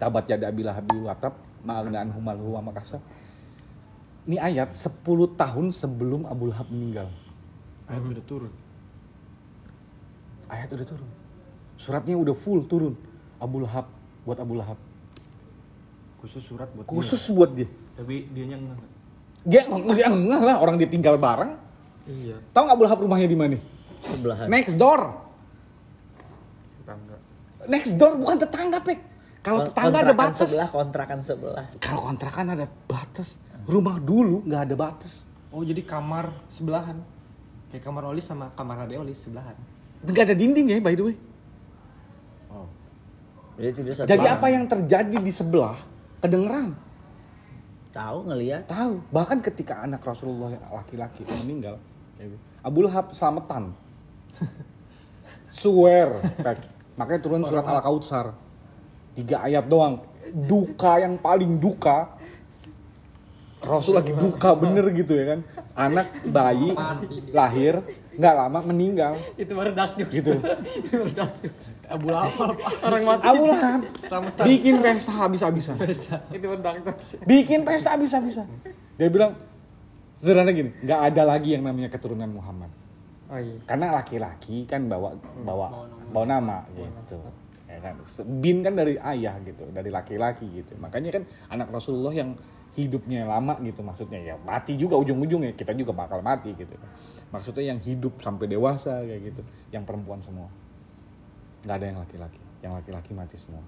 [0.00, 3.00] Tabat yada Abi Lahab watab ma'agna anhu malhu wa makasab.
[4.26, 5.04] Ini ayat 10
[5.36, 7.08] tahun sebelum Abu Lahab meninggal.
[7.86, 8.52] Ayat udah turun.
[10.48, 11.10] Ayat udah turun.
[11.76, 12.96] Suratnya udah full turun.
[13.36, 13.86] Abu Lahab
[14.24, 14.80] buat Abu Lahab.
[16.26, 17.70] Khusus surat buat Khusus buat dia.
[17.94, 18.82] Tapi dia enggak.
[19.46, 19.62] Dia
[19.94, 21.54] dia enggak lah orang dia tinggal bareng.
[22.10, 22.34] Iya.
[22.50, 23.58] Tahu nggak Abu Lahab rumahnya di mana?
[24.06, 25.14] sebelahan Next door.
[26.82, 27.16] Tetangga.
[27.66, 28.98] Next door bukan tetangga, Pek.
[29.42, 30.50] Kalau tetangga ada batas.
[30.50, 33.38] sebelah kontrakan sebelah Kalau kontrakan ada batas.
[33.66, 35.26] Rumah dulu nggak ada batas.
[35.54, 36.98] Oh jadi kamar sebelahan.
[37.70, 39.54] Kayak kamar Olis sama kamar Ade Olis sebelahan.
[40.02, 41.16] Nggak ada dinding ya, by the way.
[43.56, 45.95] jadi satu Jadi apa yang terjadi di sebelah
[46.26, 46.68] kedengeran.
[47.96, 49.00] tahu ngelihat Tahu.
[49.08, 51.80] Bahkan ketika anak Rasulullah laki-laki meninggal,
[52.20, 52.28] ya,
[52.60, 53.72] Abu Lahab selamatan.
[55.56, 56.20] Swear.
[56.36, 56.60] Pek.
[57.00, 58.36] Makanya turun surat Al-Kautsar.
[59.16, 60.04] Tiga ayat doang.
[60.28, 62.12] Duka yang paling duka.
[63.64, 65.40] Rasul lagi duka bener gitu ya kan.
[65.72, 66.76] Anak bayi
[67.32, 67.80] lahir
[68.16, 70.12] nggak lama meninggal Itu baru dark jokes.
[70.12, 70.32] gitu.
[70.80, 71.64] Itu baru dark jokes.
[71.86, 72.56] Abu Lahab.
[72.86, 73.24] Orang mati.
[73.28, 73.80] Abu Lahab
[74.42, 75.76] bikin pesta habis-habisan.
[76.32, 77.20] Itu baru dark jokes.
[77.22, 78.48] Bikin pesta habis-habisan.
[78.96, 79.36] Dia bilang
[80.16, 82.72] sederhana gini, nggak ada lagi yang namanya keturunan Muhammad.
[83.28, 83.58] Oh iya.
[83.68, 85.12] Karena laki-laki kan bawa
[85.44, 87.18] bawa bawa nama gitu.
[87.66, 87.94] Ya kan?
[88.40, 90.78] Bin kan dari ayah gitu, dari laki-laki gitu.
[90.80, 92.32] Makanya kan anak Rasulullah yang
[92.76, 96.76] hidupnya lama gitu maksudnya ya mati juga ujung-ujungnya kita juga bakal mati gitu.
[97.36, 100.48] Maksudnya yang hidup sampai dewasa kayak gitu, yang perempuan semua.
[101.66, 103.58] nggak ada yang laki-laki, yang laki-laki mati semua.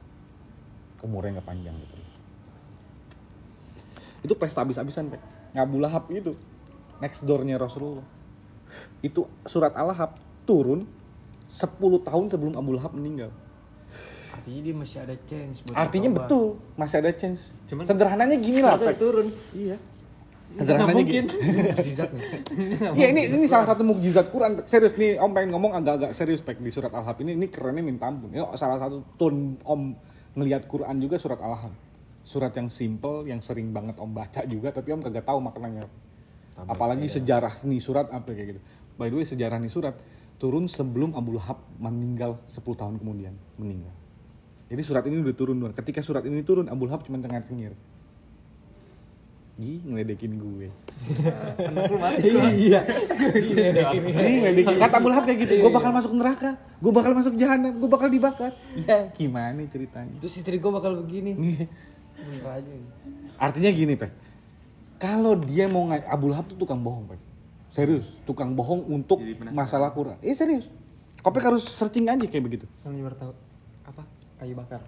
[1.03, 1.97] Umurnya nggak panjang gitu.
[4.23, 5.21] Itu pesta habis-habisan, Pak.
[5.59, 6.39] Abu Lahab itu
[7.03, 8.07] next door-nya Rasulullah
[9.01, 10.14] itu surat Al-Lahab
[10.45, 10.85] turun
[11.49, 13.33] 10 tahun sebelum Abu Lahab meninggal.
[14.35, 16.47] Artinya dia masih ada chance buat Artinya betul,
[16.77, 17.51] masih ada chance.
[17.66, 19.33] Cuman- Sederhananya gini lah, turun.
[19.57, 19.77] Iya.
[20.57, 21.28] Sederhananya gini.
[21.28, 22.24] mukjizat nih
[22.96, 24.64] Iya ini ini salah satu mukjizat Quran.
[24.64, 27.36] Serius nih Om pengen ngomong agak-agak serius Pek di surat Al-Hab ini.
[27.36, 28.32] Ini kerennya minta ampun.
[28.32, 29.82] Ini salah satu tone Om
[30.40, 31.74] ngelihat Quran juga surat Al-Hab.
[32.24, 35.84] Surat yang simple, yang sering banget Om baca juga, tapi Om kagak tahu maknanya.
[36.66, 38.61] Apalagi sejarah nih surat apa kayak gitu.
[38.99, 39.94] By the way sejarah nih surat
[40.42, 43.94] turun sebelum Abu Lahab meninggal 10 tahun kemudian meninggal.
[44.68, 45.74] Jadi surat ini udah turun duluan.
[45.74, 47.40] Ketika surat ini turun Abu Lahab cuma tengah
[49.59, 50.70] Ih, ngeledekin gue.
[52.62, 52.80] Iya.
[53.98, 54.78] Ini ngeledekin.
[54.78, 58.06] Kata Abu Lahab kayak gitu, gue bakal masuk neraka, gue bakal masuk jahanam, gue bakal
[58.06, 58.54] dibakar.
[58.78, 60.14] Ya, gimana ceritanya?
[60.22, 61.34] Terus istri gue bakal begini.
[61.34, 61.66] Nih,
[62.22, 62.70] Bener aja.
[63.34, 64.14] Artinya gini, Pek.
[65.02, 67.20] Kalau dia mau ngai Abu Lahab tuh tukang bohong, Pek.
[67.74, 69.18] Serius, tukang bohong untuk
[69.50, 70.22] masalah Quran.
[70.22, 70.70] Eh serius.
[71.18, 72.66] Kopek harus searching aja kayak begitu.
[72.86, 73.32] kan baru tahu
[73.90, 74.02] apa
[74.38, 74.86] kayu bakar.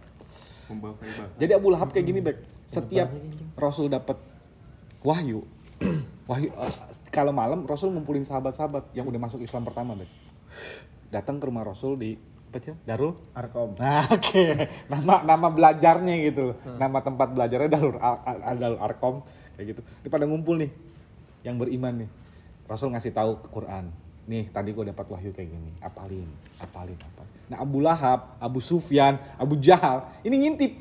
[1.42, 2.38] Jadi Abu Lahab kayak gini, Bek.
[2.70, 3.10] Setiap
[3.58, 4.30] Rasul dapat
[5.03, 5.44] wahyu,
[6.30, 6.74] wahyu eh,
[7.11, 10.11] kalau malam Rasul ngumpulin sahabat-sahabat yang udah masuk Islam pertama, Bek.
[11.11, 12.14] Datang ke rumah Rasul di
[12.51, 12.74] apa sih?
[12.82, 13.78] Darul Arkom.
[13.78, 14.44] Nah, oke.
[14.90, 16.57] Nama nama belajarnya gitu loh.
[16.78, 19.22] Nama tempat belajarnya Darul Ar- Ar- Darul Arkom
[19.55, 19.80] kayak gitu.
[20.03, 20.70] Ini pada ngumpul nih
[21.46, 22.11] yang beriman nih.
[22.66, 23.86] Rasul ngasih tahu ke Quran.
[24.30, 25.70] Nih, tadi gue dapat wahyu kayak gini.
[25.82, 26.26] Apalin,
[26.62, 27.34] apalin, apalin.
[27.51, 30.72] Nah, Abu Lahab, Abu Sufyan, Abu Jahal, ini ngintip.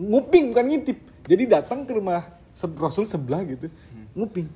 [0.00, 0.96] Nguping bukan ngintip.
[1.24, 2.20] Jadi datang ke rumah
[2.54, 3.66] se- Rasul sebelah gitu.
[4.14, 4.48] Nguping.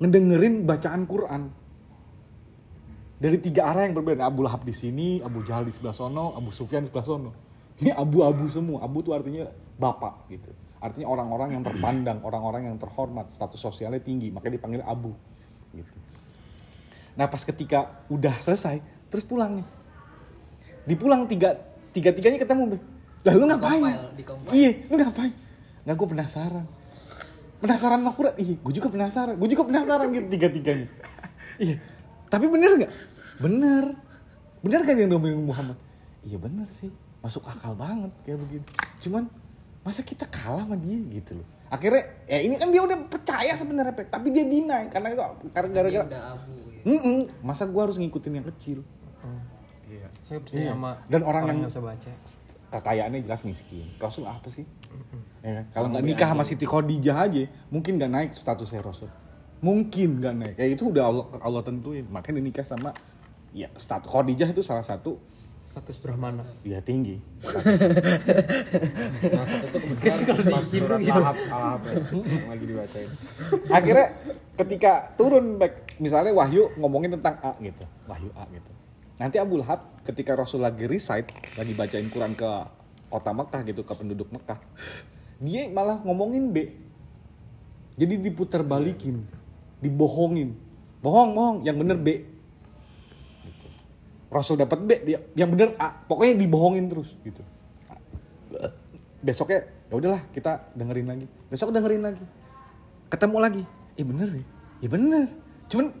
[0.00, 1.48] Ngedengerin bacaan Quran
[3.20, 4.24] dari tiga arah yang berbeda.
[4.24, 7.30] Abu Lahab di sini, Abu Jahal di sebelah sono, Abu Sufyan di sebelah sono.
[7.80, 8.84] Ini abu-abu semua.
[8.84, 10.48] Abu tuh artinya bapak gitu.
[10.80, 15.12] Artinya orang-orang yang terpandang, orang-orang yang terhormat, status sosialnya tinggi, makanya dipanggil Abu.
[15.76, 15.96] Gitu.
[17.16, 18.80] Nah pas ketika udah selesai,
[19.12, 19.66] terus pulang nih.
[20.88, 21.56] Dipulang tiga
[21.92, 22.82] tiga tiganya ketemu, Bek.
[23.28, 23.82] Lah lu ngapain?
[24.56, 25.32] Iya, lu ngapain?
[25.84, 26.64] Nggak gue penasaran.
[27.60, 28.34] Penasaran sama Quran?
[28.34, 29.34] Iya, gue juga penasaran.
[29.36, 30.88] Gue juga penasaran gitu tiga-tiganya.
[31.56, 31.76] Iya,
[32.26, 32.92] tapi bener nggak?
[33.38, 33.84] Bener.
[34.60, 35.76] Bener kan yang ngomongin Muhammad?
[36.22, 36.88] Iya bener sih.
[37.20, 38.64] Masuk akal banget kayak begitu.
[39.00, 39.28] Cuman
[39.80, 41.46] masa kita kalah sama dia gitu loh.
[41.68, 44.08] Akhirnya ya ini kan dia udah percaya sebenarnya Pek.
[44.08, 45.08] tapi dia deny karena
[45.48, 46.32] karena gara-gara ya.
[46.82, 48.80] Mm-mm, masa gua harus ngikutin yang kecil.
[49.84, 50.06] Iya.
[50.24, 50.72] saya percaya Iya.
[50.72, 52.10] sama Dan orang yang- bisa baca
[52.70, 53.84] Kekayaannya jelas miskin.
[53.98, 54.62] Rasul apa sih?
[55.40, 55.64] Ya kan?
[55.72, 59.08] Kalau nggak nikah sama Siti Khadijah aja, mungkin nggak naik statusnya Rasul.
[59.64, 60.54] Mungkin nggak naik.
[60.60, 62.04] Kayak itu udah Allah, Allah tentuin.
[62.12, 62.92] Makanya dia nikah sama
[63.56, 65.18] ya status Khadijah itu salah satu
[65.70, 67.16] status brahmana ya tinggi.
[69.20, 73.10] Nah, satu itu kebetulan pas surat lahap, lahap ya, yang lagi dibacain.
[73.68, 74.06] Akhirnya
[74.58, 78.72] ketika turun back, misalnya Wahyu ngomongin tentang A gitu, Wahyu A gitu.
[79.20, 82.50] Nanti Abu Lahab ketika Rasul lagi recite, lagi bacain Quran ke
[83.10, 84.56] kota Mekah gitu, ke penduduk Mekah,
[85.42, 86.70] dia malah ngomongin B.
[87.98, 89.20] Jadi diputar balikin,
[89.82, 90.54] dibohongin,
[91.02, 92.22] bohong bohong, yang bener B.
[93.44, 93.66] Gitu.
[94.30, 97.42] Rasul dapat B, dia yang bener A, pokoknya dibohongin terus gitu.
[99.20, 102.24] Besoknya ya udahlah kita dengerin lagi, besok dengerin lagi,
[103.10, 103.62] ketemu lagi,
[103.98, 104.46] eh bener nih,
[104.80, 105.22] ya bener,
[105.68, 105.92] cuman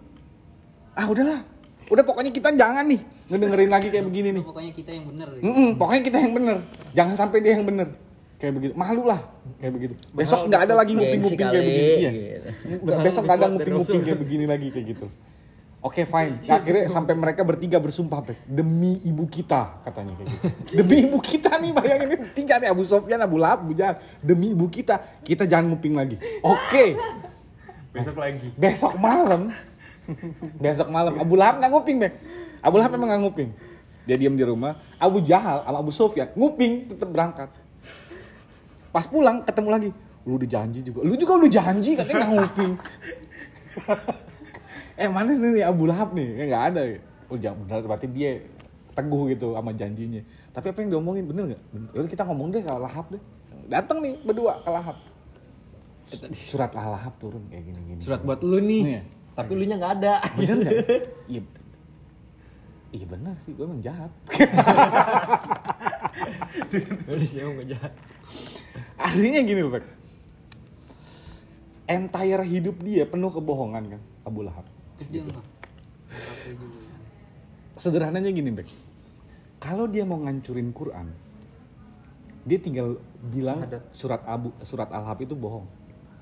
[0.94, 1.42] ah udahlah,
[1.90, 4.44] udah pokoknya kita jangan nih ngedengerin lagi kayak begini nih.
[4.44, 5.40] Pokoknya kita yang bener ya.
[5.40, 6.56] Mm-mm, pokoknya kita yang bener.
[6.92, 7.88] Jangan sampai dia yang bener.
[8.36, 8.72] Kayak begitu.
[8.74, 9.20] Malu lah.
[9.56, 9.94] Kayak begitu.
[10.10, 11.92] Besok nggak ada lagi nguping-nguping Gengsi kayak begini.
[11.94, 12.10] Iya.
[12.10, 12.48] gitu.
[12.82, 15.06] Nggak- Besok nggak ada nguping-nguping kayak begini lagi kayak gitu.
[15.80, 16.44] Oke fine.
[16.44, 18.36] Nah, akhirnya sampai mereka bertiga bersumpah Pek.
[18.44, 20.44] demi ibu kita katanya kayak gitu.
[20.76, 23.96] Demi ibu kita nih bayangin ini tiga nih Abu Sofyan, Abu Lahab, Abu Jahal.
[24.20, 26.20] Demi ibu kita kita jangan nguping lagi.
[26.44, 27.00] Oke.
[27.90, 28.46] Besok lagi.
[28.54, 29.50] Besok malam
[30.58, 32.12] Besok malam Abu Lahab nggak nguping Bek
[32.60, 33.50] Abu Lahab memang nggak nguping.
[34.04, 34.76] Dia diam di rumah.
[34.96, 37.48] Abu Jahal sama Abu Sofyan nguping tetap berangkat.
[38.90, 39.90] Pas pulang ketemu lagi.
[40.28, 41.00] Lu udah janji juga.
[41.04, 42.72] Lu juga udah janji katanya nggak nguping.
[45.00, 46.28] Eh mana nih Abu Lahab nih?
[46.36, 46.82] Ya nggak ada.
[46.84, 47.00] Ya
[47.32, 48.36] Oh jangan benar berarti dia
[48.92, 50.20] teguh gitu sama janjinya.
[50.52, 51.62] Tapi apa yang diomongin bener nggak?
[51.96, 53.22] Yaudah kita ngomong deh ke Lahab deh.
[53.72, 55.00] Datang nih berdua ke Lahab.
[56.52, 58.02] Surat Al-Lahab turun kayak gini-gini.
[58.04, 58.82] Surat buat lu nih.
[58.98, 59.02] Iya.
[59.40, 60.14] Tapi lu nya nggak ada.
[60.36, 60.74] bener nggak?
[61.32, 61.40] Iya
[62.90, 64.10] iya bener sih gue emang jahat.
[67.10, 67.92] Udah sih emang nggak jahat.
[69.00, 69.72] artinya gini loh
[71.90, 74.00] entire hidup dia penuh kebohongan kan?
[74.22, 74.62] Abu Lahab.
[75.00, 75.42] Terus dia juga.
[77.80, 78.68] sederhananya gini Bek
[79.56, 81.08] kalau dia mau ngancurin Quran
[82.44, 83.00] dia tinggal
[83.32, 83.64] bilang
[83.96, 85.68] surat Abu surat Al-Hab itu bohong.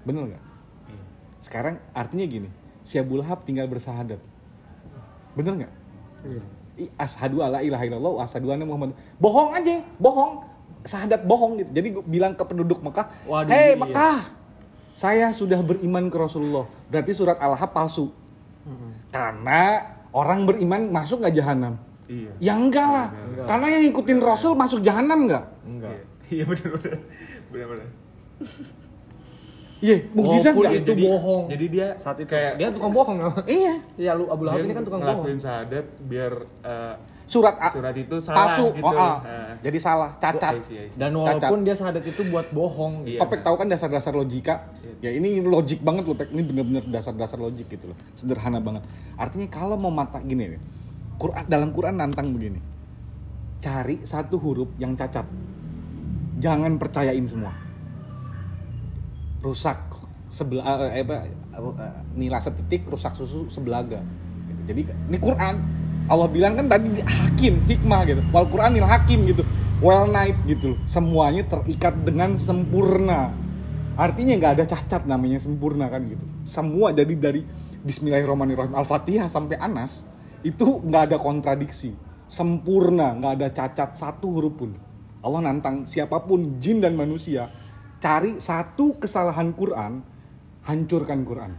[0.02, 0.44] Bener nggak?
[1.42, 2.50] Sekarang artinya gini
[2.82, 4.18] si Abu Lahab tinggal bersahadat.
[5.38, 5.72] Bener nggak
[6.94, 10.46] ashadu alla ilaha illallah wa ashadu anna muhammad bohong aja bohong
[10.86, 13.80] syahadat bohong gitu jadi gua bilang ke penduduk Mekah Waduh, hei iya.
[13.80, 14.18] Mekah
[14.94, 18.10] saya sudah beriman ke Rasulullah berarti surat al-hab palsu
[19.10, 19.82] karena
[20.14, 21.74] orang beriman masuk nggak jahanam
[22.08, 22.32] Iya.
[22.40, 23.08] ya enggak lah
[23.44, 25.92] karena yang ikutin Rasul masuk jahanam nggak Enggak.
[26.32, 26.98] Iya benar benar.
[27.52, 27.88] Benar benar.
[29.78, 31.44] Iya mukjizat Walaupun nggak itu bohong.
[31.48, 33.16] Jadi dia Saat itu kayak dia tukang bohong.
[33.16, 33.30] ya?
[33.46, 35.22] iya Iya, lu Abu Lahab ini kan tukang bohong.
[35.22, 36.32] ngelakuin syahadat biar
[36.64, 38.82] eh, surat A- surat itu salah palsu gitu.
[38.82, 39.20] oh, ah.
[39.20, 39.52] Nah.
[39.60, 40.96] jadi salah cacat I see, I see.
[40.96, 43.04] Dan walaupun dia syahadat itu buat bohong.
[43.04, 43.20] Iya.
[43.20, 44.64] Opek tahu kan dasar-dasar logika?
[44.98, 46.32] Ya ini logik banget loh, Pek.
[46.32, 47.98] Ini bener-bener dasar-dasar logik gitu loh.
[48.12, 48.82] Sederhana banget.
[49.14, 50.60] Artinya kalau mau mata gini nih.
[51.16, 52.58] Quran dalam Quran nantang begini.
[53.58, 55.22] Cari satu huruf yang cacat.
[56.38, 57.52] Jangan percayain semua.
[59.38, 59.78] Rusak
[60.28, 64.00] sebelah eh, apa eh, nila setitik rusak susu sebelaga.
[64.48, 64.60] Gitu.
[64.68, 65.54] Jadi ini Quran
[66.08, 68.22] Allah bilang kan tadi di- hakim hikmah gitu.
[68.32, 69.44] Wal Quranil hakim gitu.
[69.78, 70.74] Well night gitu.
[70.88, 73.30] Semuanya terikat dengan sempurna.
[73.98, 76.24] Artinya nggak ada cacat namanya sempurna kan gitu.
[76.48, 77.42] Semua jadi dari
[77.78, 80.02] Bismillahirrahmanirrahim Al-Fatihah sampai Anas
[80.42, 81.94] itu nggak ada kontradiksi.
[82.28, 84.70] Sempurna, nggak ada cacat satu huruf pun.
[85.24, 87.50] Allah nantang siapa pun jin dan manusia
[87.98, 90.02] cari satu kesalahan Quran,
[90.66, 91.52] hancurkan Quran.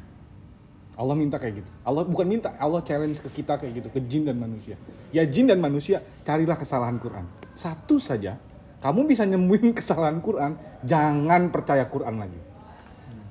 [0.99, 1.69] Allah minta kayak gitu.
[1.87, 4.75] Allah bukan minta, Allah challenge ke kita kayak gitu, ke jin dan manusia.
[5.15, 7.23] Ya jin dan manusia, carilah kesalahan Quran.
[7.55, 8.35] Satu saja,
[8.83, 12.41] kamu bisa nyembuhin kesalahan Quran, jangan percaya Quran lagi.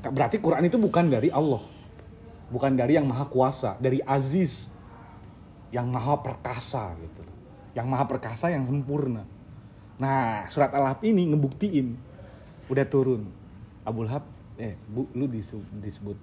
[0.09, 1.61] Berarti Quran itu bukan dari Allah.
[2.49, 4.73] Bukan dari yang maha kuasa, dari Aziz.
[5.69, 7.21] Yang maha perkasa gitu.
[7.77, 9.29] Yang maha perkasa yang sempurna.
[10.01, 12.08] Nah, surat Al-Hab ini ngebuktiin
[12.69, 13.25] udah turun.
[13.85, 14.25] Abu Lahab
[14.61, 16.19] eh bu, lu disebut, disebut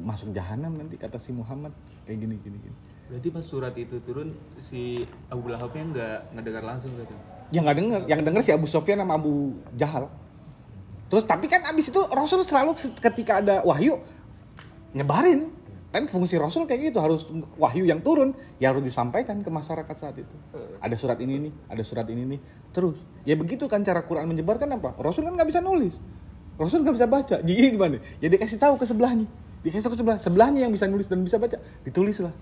[0.00, 1.70] masuk jahanam nanti kata si Muhammad
[2.04, 2.76] kayak gini gini gini.
[3.04, 7.14] Berarti pas surat itu turun si Abu Lahabnya nggak ngedengar langsung gitu.
[7.52, 10.08] Ya nggak denger, yang denger si Abu Sofyan sama Abu Jahal.
[11.12, 14.00] Terus tapi kan abis itu Rasul selalu ketika ada wahyu
[14.96, 15.52] nyebarin.
[15.94, 17.22] Kan fungsi Rasul kayak gitu harus
[17.54, 20.36] wahyu yang turun ya harus disampaikan ke masyarakat saat itu.
[20.82, 22.40] Ada surat ini nih, ada surat ini nih.
[22.74, 24.98] Terus ya begitu kan cara Quran menyebarkan apa?
[24.98, 26.02] Rasul kan nggak bisa nulis.
[26.58, 27.36] Rasul nggak bisa baca.
[27.46, 28.02] Jadi gimana?
[28.18, 29.30] Ya dikasih tahu ke sebelahnya.
[29.62, 30.18] Dikasih tahu ke sebelah.
[30.18, 31.62] Sebelahnya yang bisa nulis dan bisa baca.
[31.86, 32.34] Ditulislah.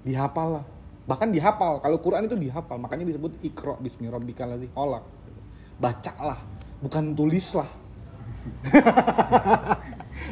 [0.00, 0.64] Dihafal lah.
[1.04, 1.84] Bahkan dihafal.
[1.84, 2.80] Kalau Quran itu dihafal.
[2.80, 5.04] Makanya disebut ikro bismi rabbikal ladzi khalaq.
[5.76, 6.40] Bacalah.
[6.80, 7.68] Bukan tulislah.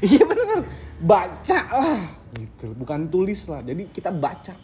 [0.02, 0.66] Iya bener.
[1.06, 2.23] Baca lah.
[2.34, 2.74] Gitu.
[2.74, 3.62] Bukan tulis lah.
[3.62, 4.54] Jadi kita baca.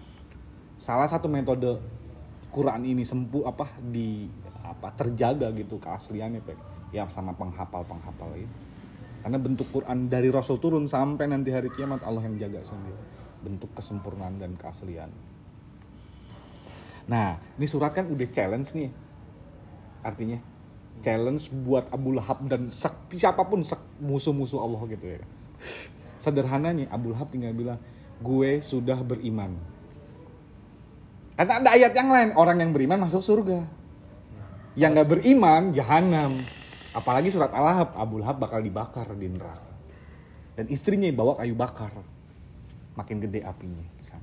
[0.80, 1.78] Salah satu metode
[2.50, 4.26] Quran ini sempu apa di
[4.66, 6.58] apa terjaga gitu keasliannya Pak.
[6.90, 8.56] Ya sama penghafal-penghafal itu.
[9.20, 12.98] Karena bentuk Quran dari Rasul turun sampai nanti hari kiamat Allah yang jaga sendiri.
[13.44, 15.12] Bentuk kesempurnaan dan keaslian.
[17.06, 18.90] Nah, ini surat kan udah challenge nih.
[20.00, 20.40] Artinya
[21.04, 22.72] challenge buat Abu Lahab dan
[23.12, 23.60] siapa pun
[24.00, 25.20] musuh-musuh Allah gitu ya.
[26.20, 27.80] Sederhananya Abu Lahab tinggal bilang,
[28.20, 29.56] gue sudah beriman.
[31.40, 33.64] Karena ada ayat yang lain, orang yang beriman masuk surga.
[34.76, 36.36] Yang nggak beriman, jahanam.
[36.92, 39.64] Apalagi surat Al-Lahab, Abu Lahab bakal dibakar di neraka.
[40.60, 41.88] Dan istrinya bawa kayu bakar.
[43.00, 44.20] Makin gede apinya sana.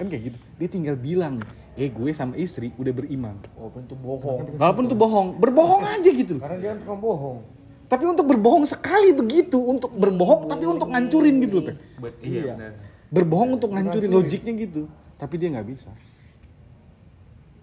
[0.00, 0.38] Kan kayak gitu.
[0.56, 1.44] Dia tinggal bilang,
[1.76, 3.36] eh gue sama istri udah beriman.
[3.60, 4.40] Walaupun itu bohong.
[4.56, 6.40] Walaupun itu bohong, berbohong aja gitu.
[6.40, 7.55] Karena dia tukang bohong.
[7.86, 11.70] Tapi untuk berbohong sekali begitu, untuk berbohong tapi untuk ngancurin gitu loh,
[12.18, 12.72] iya, benar.
[13.14, 14.90] Berbohong untuk ngancurin logiknya gitu.
[15.14, 15.90] Tapi dia nggak bisa.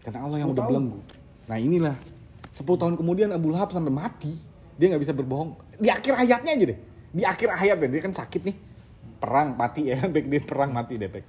[0.04, 1.00] Karena Allah yang udah belenggu.
[1.52, 1.96] Nah inilah
[2.56, 4.32] 10 tahun kemudian Abu Lahab sampai mati,
[4.80, 5.60] dia nggak bisa berbohong.
[5.76, 6.80] Di akhir ayatnya aja deh.
[7.14, 8.56] Di akhir ayat deh, dia kan sakit nih.
[9.20, 10.26] Perang mati ya, Pek.
[10.32, 11.26] Dia perang mati deh, Pek.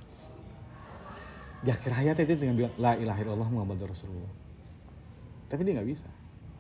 [1.64, 4.32] Di akhir ayatnya dia tinggal bilang, La ilaha illallah Muhammad Rasulullah.
[5.48, 6.08] Tapi dia nggak bisa.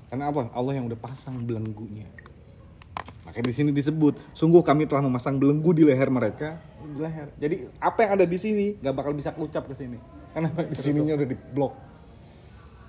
[0.08, 0.48] Karena apa?
[0.52, 2.08] Allah yang udah pasang belenggunya.
[3.34, 6.54] Makanya di sini disebut, sungguh kami telah memasang belenggu di leher mereka,
[6.86, 7.26] di leher.
[7.34, 9.98] Jadi apa yang ada di sini nggak bakal bisa kelucap ke sini.
[10.30, 11.74] Karena di sininya udah diblok.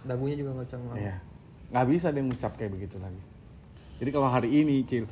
[0.05, 1.15] dagunya juga ngocang banget Iya.
[1.73, 3.17] Nggak bisa dia ngucap kayak begitu lagi.
[3.97, 5.09] Jadi kalau hari ini, Cil,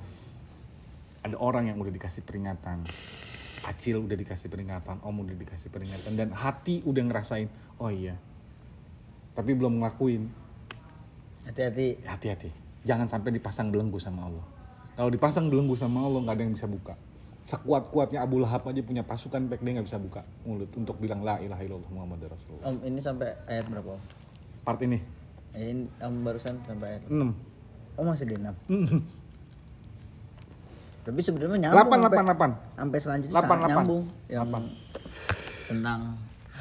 [1.26, 2.86] ada orang yang udah dikasih peringatan.
[3.66, 7.50] Acil udah dikasih peringatan, Om udah dikasih peringatan, dan hati udah ngerasain,
[7.82, 8.14] oh iya.
[9.34, 10.30] Tapi belum ngelakuin,
[11.50, 12.06] Hati-hati.
[12.06, 12.54] hati-hati.
[12.86, 14.46] Jangan sampai dipasang belenggu sama Allah.
[14.94, 16.94] Kalau dipasang belenggu sama Allah nggak ada yang bisa buka.
[17.44, 21.42] Sekuat-kuatnya Abu Lahab aja punya pasukan back dia nggak bisa buka mulut untuk bilang la
[21.44, 22.72] ilaha illallah Muhammad Rasulullah.
[22.72, 24.00] Om ini sampai ayat berapa?
[24.00, 24.02] Om?
[24.64, 25.02] Part ini
[25.54, 27.04] Ini om barusan sampai ayat.
[27.10, 28.00] 6.
[28.00, 28.48] Oh masih di 6.
[31.04, 32.80] Tapi sebenarnya nyambung 8 sampai, 8 8.
[32.80, 33.76] sampai selanjutnya Delapan, sangat delapan.
[33.76, 34.48] nyambung yang
[35.68, 36.00] tentang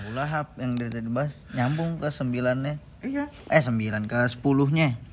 [0.03, 2.75] Abu Lahab yang dari tadi bahas nyambung ke sembilannya.
[3.07, 3.31] Iya.
[3.31, 5.12] Eh sembilan ke sepuluhnya.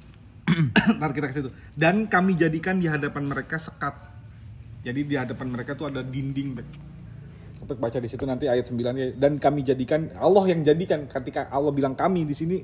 [1.00, 1.50] Ntar kita ke situ.
[1.76, 3.96] Dan kami jadikan di hadapan mereka sekat.
[4.84, 6.56] Jadi di hadapan mereka tuh ada dinding.
[7.60, 9.08] Untuk baca di situ nanti ayat 9 ya.
[9.14, 12.58] Dan kami jadikan Allah yang jadikan ketika Allah bilang kami di sini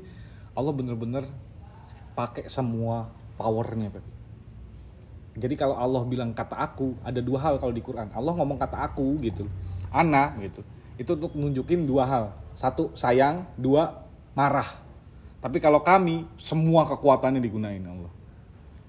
[0.56, 1.28] Allah bener-bener
[2.16, 4.06] pakai semua powernya, Bek.
[5.36, 8.08] Jadi kalau Allah bilang kata aku, ada dua hal kalau di Quran.
[8.16, 9.44] Allah ngomong kata aku gitu.
[9.92, 10.64] Ana gitu.
[10.96, 12.26] Itu untuk nunjukin dua hal.
[12.56, 14.00] Satu sayang, dua
[14.32, 14.85] marah.
[15.46, 18.10] Tapi kalau kami semua kekuatannya digunain Allah.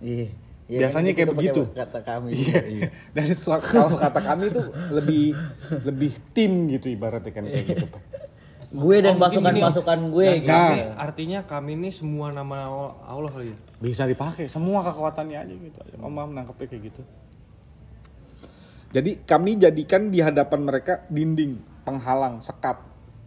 [0.00, 0.32] Iya.
[0.66, 1.68] Biasanya kayak begitu.
[1.68, 2.32] Kata kami.
[2.32, 2.88] Iya, iya.
[3.12, 5.36] Dan su- kalau kata kami itu lebih
[5.84, 7.86] lebih tim gitu ibaratnya kan kayak gitu.
[7.92, 8.02] Pak.
[8.66, 10.50] Gue dan Oh, pasukan-pasukan gue Dan gitu.
[10.50, 12.66] kami, artinya kami ini semua nama
[13.04, 13.58] Allah kali ya.
[13.78, 15.78] Bisa dipakai semua kekuatannya aja gitu.
[16.00, 17.02] Om Mam nangkepnya kayak gitu.
[18.90, 22.80] Jadi kami jadikan di hadapan mereka dinding penghalang sekat.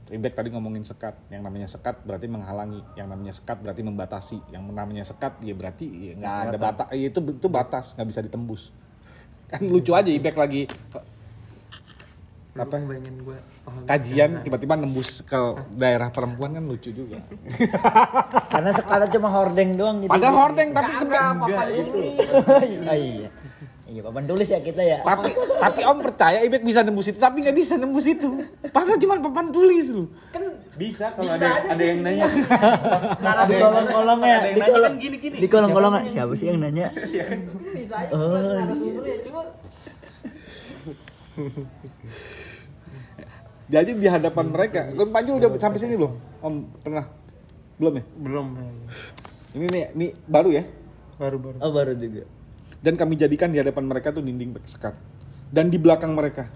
[0.09, 1.13] Ribet tadi ngomongin sekat.
[1.29, 2.81] Yang namanya sekat berarti menghalangi.
[2.97, 4.37] Yang namanya sekat berarti membatasi.
[4.49, 6.87] Yang namanya sekat ya berarti ya nggak ada batas.
[6.93, 8.73] itu itu batas nggak bisa ditembus.
[9.49, 10.65] Kan lucu aja Ibek lagi
[12.59, 15.39] apa gue paham kajian tiba-tiba nembus ke
[15.79, 17.23] daerah perempuan kan lucu juga.
[18.53, 20.11] Karena sekarang cuma hordeng doang gitu.
[20.11, 21.17] Padahal hordeng tapi gede.
[21.23, 23.29] oh, iya.
[23.89, 25.01] Iya, papan tulis ya kita ya.
[25.01, 28.29] Tapi tapi Om percaya Ibek bisa nembus itu tapi nggak bisa nembus itu.
[28.69, 30.05] Padahal cuma papan tulis lu.
[30.77, 32.23] Bisa kalau ada ada yang nanya.
[33.43, 35.35] di kolong-kolongnya, Ada yang di nanya kolong kan gini-gini.
[35.41, 36.93] di kolong-kolongan siapa sih yang nanya?
[37.73, 39.41] Bisa aja Oh, narasumber ya, cuma
[43.69, 46.13] Jadi di hadapan mereka, Om Panju udah sampai sini belum?
[46.41, 47.05] Om pernah?
[47.77, 48.03] Belum ya?
[48.17, 48.45] belum
[49.49, 50.63] Ini nih, ini baru ya.
[51.17, 52.23] baru baru Oh, baru juga.
[52.79, 54.95] Dan kami jadikan di hadapan mereka tuh dinding sekat.
[55.51, 56.47] Dan di belakang mereka.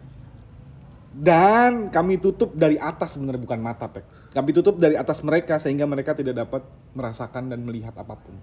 [1.14, 4.34] Dan kami tutup dari atas sebenarnya bukan mata, Pek.
[4.34, 6.66] Kami tutup dari atas mereka sehingga mereka tidak dapat
[6.98, 8.34] merasakan dan melihat apa pun.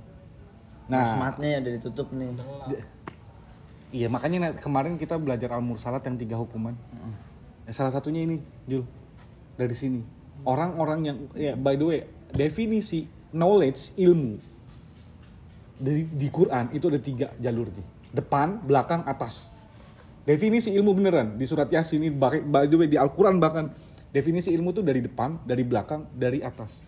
[0.86, 2.30] Nah, Matnya udah ditutup nih.
[3.90, 6.78] Iya makanya na- kemarin kita belajar al mursalat yang tiga hukuman.
[7.66, 8.38] Ya, salah satunya ini,
[8.70, 8.86] Jul,
[9.58, 10.06] dari sini.
[10.46, 12.00] Orang-orang yang, ya by the way,
[12.38, 14.38] definisi knowledge ilmu
[15.80, 17.86] dari di Quran itu ada tiga jalur nih.
[18.12, 19.48] Depan, belakang, atas.
[20.28, 22.12] Definisi ilmu beneran di surat Yasin ini
[22.86, 23.72] di Al Quran bahkan
[24.12, 26.84] definisi ilmu tuh dari depan, dari belakang, dari atas.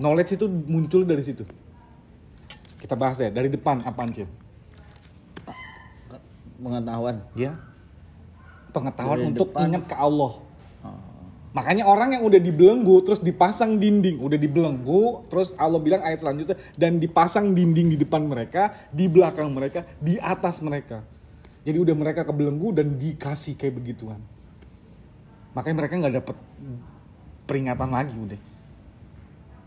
[0.00, 1.44] Knowledge itu muncul dari situ.
[2.80, 4.28] Kita bahas ya dari depan apaan Cil?
[6.56, 7.20] Pengetahuan.
[7.36, 7.52] ya
[8.76, 9.68] pengetahuan Dari untuk depan.
[9.72, 10.32] ingat ke Allah
[11.56, 14.20] makanya orang yang udah dibelenggu terus dipasang dinding.
[14.20, 19.48] Udah dibelenggu terus Allah bilang ayat selanjutnya dan dipasang dinding di depan mereka di belakang
[19.48, 21.00] mereka di atas mereka.
[21.64, 24.20] Jadi udah mereka kebelenggu dan dikasih kayak begituan.
[25.56, 26.36] Makanya mereka nggak dapet
[27.48, 28.40] peringatan lagi udah.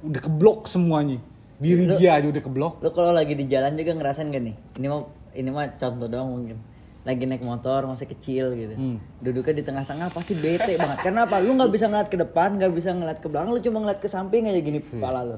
[0.05, 1.17] Udah keblok semuanya.
[1.59, 2.79] Diri dia aja udah keblok.
[2.85, 4.55] Lu kalau lagi di jalan juga ngerasain gak nih?
[4.79, 6.68] Ini mau ini mah contoh doang mungkin.
[7.09, 8.77] Lagi naik motor masih kecil gitu.
[8.77, 9.01] Hmm.
[9.17, 11.01] Duduknya di tengah-tengah pasti bete banget.
[11.01, 11.41] Kenapa?
[11.41, 14.05] Lu nggak bisa ngeliat ke depan, nggak bisa ngeliat ke belakang, lu cuma ngeliat ke
[14.05, 15.37] samping aja gini kepala lu.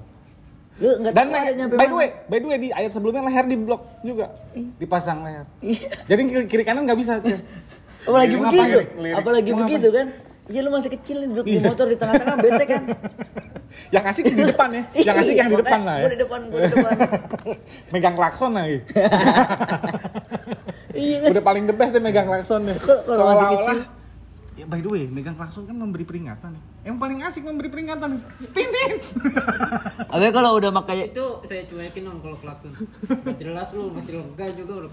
[0.78, 3.48] Lu nggak Dan leher- nyampe by the way, by the way di ayat sebelumnya leher
[3.48, 4.36] di blok juga,
[4.76, 5.48] dipasang leher.
[5.64, 5.90] Iya.
[6.06, 7.24] Jadi kiri, kiri kanan nggak bisa.
[8.12, 8.80] Apalagi Lirik begitu.
[8.82, 9.00] apa?
[9.00, 9.16] Lirik.
[9.16, 10.08] Apalagi Mau begitu kan.
[10.52, 12.84] Iya lu masih kecil nih duduk di motor di tengah-tengah bete kan.
[13.96, 16.04] yang asik di depan ya, yang asik yang di depan lah ya.
[16.04, 16.92] Gue di depan, gue di depan.
[17.96, 18.78] Megang klakson lagi.
[21.02, 21.30] Iya kan.
[21.32, 22.78] Udah paling the best deh megang klakson deh.
[22.78, 23.66] Kalau- kalau masih Seolah-olah.
[23.68, 23.80] kecil.
[24.52, 26.54] Ya by the way, megang klakson kan memberi peringatan.
[26.82, 28.20] Yang paling asik memberi peringatan.
[28.52, 28.90] Tintin.
[30.04, 32.74] Tapi kalau udah pakai itu saya cuekin om kalau klakson.
[33.36, 34.90] Jelas lu masih lega juga udah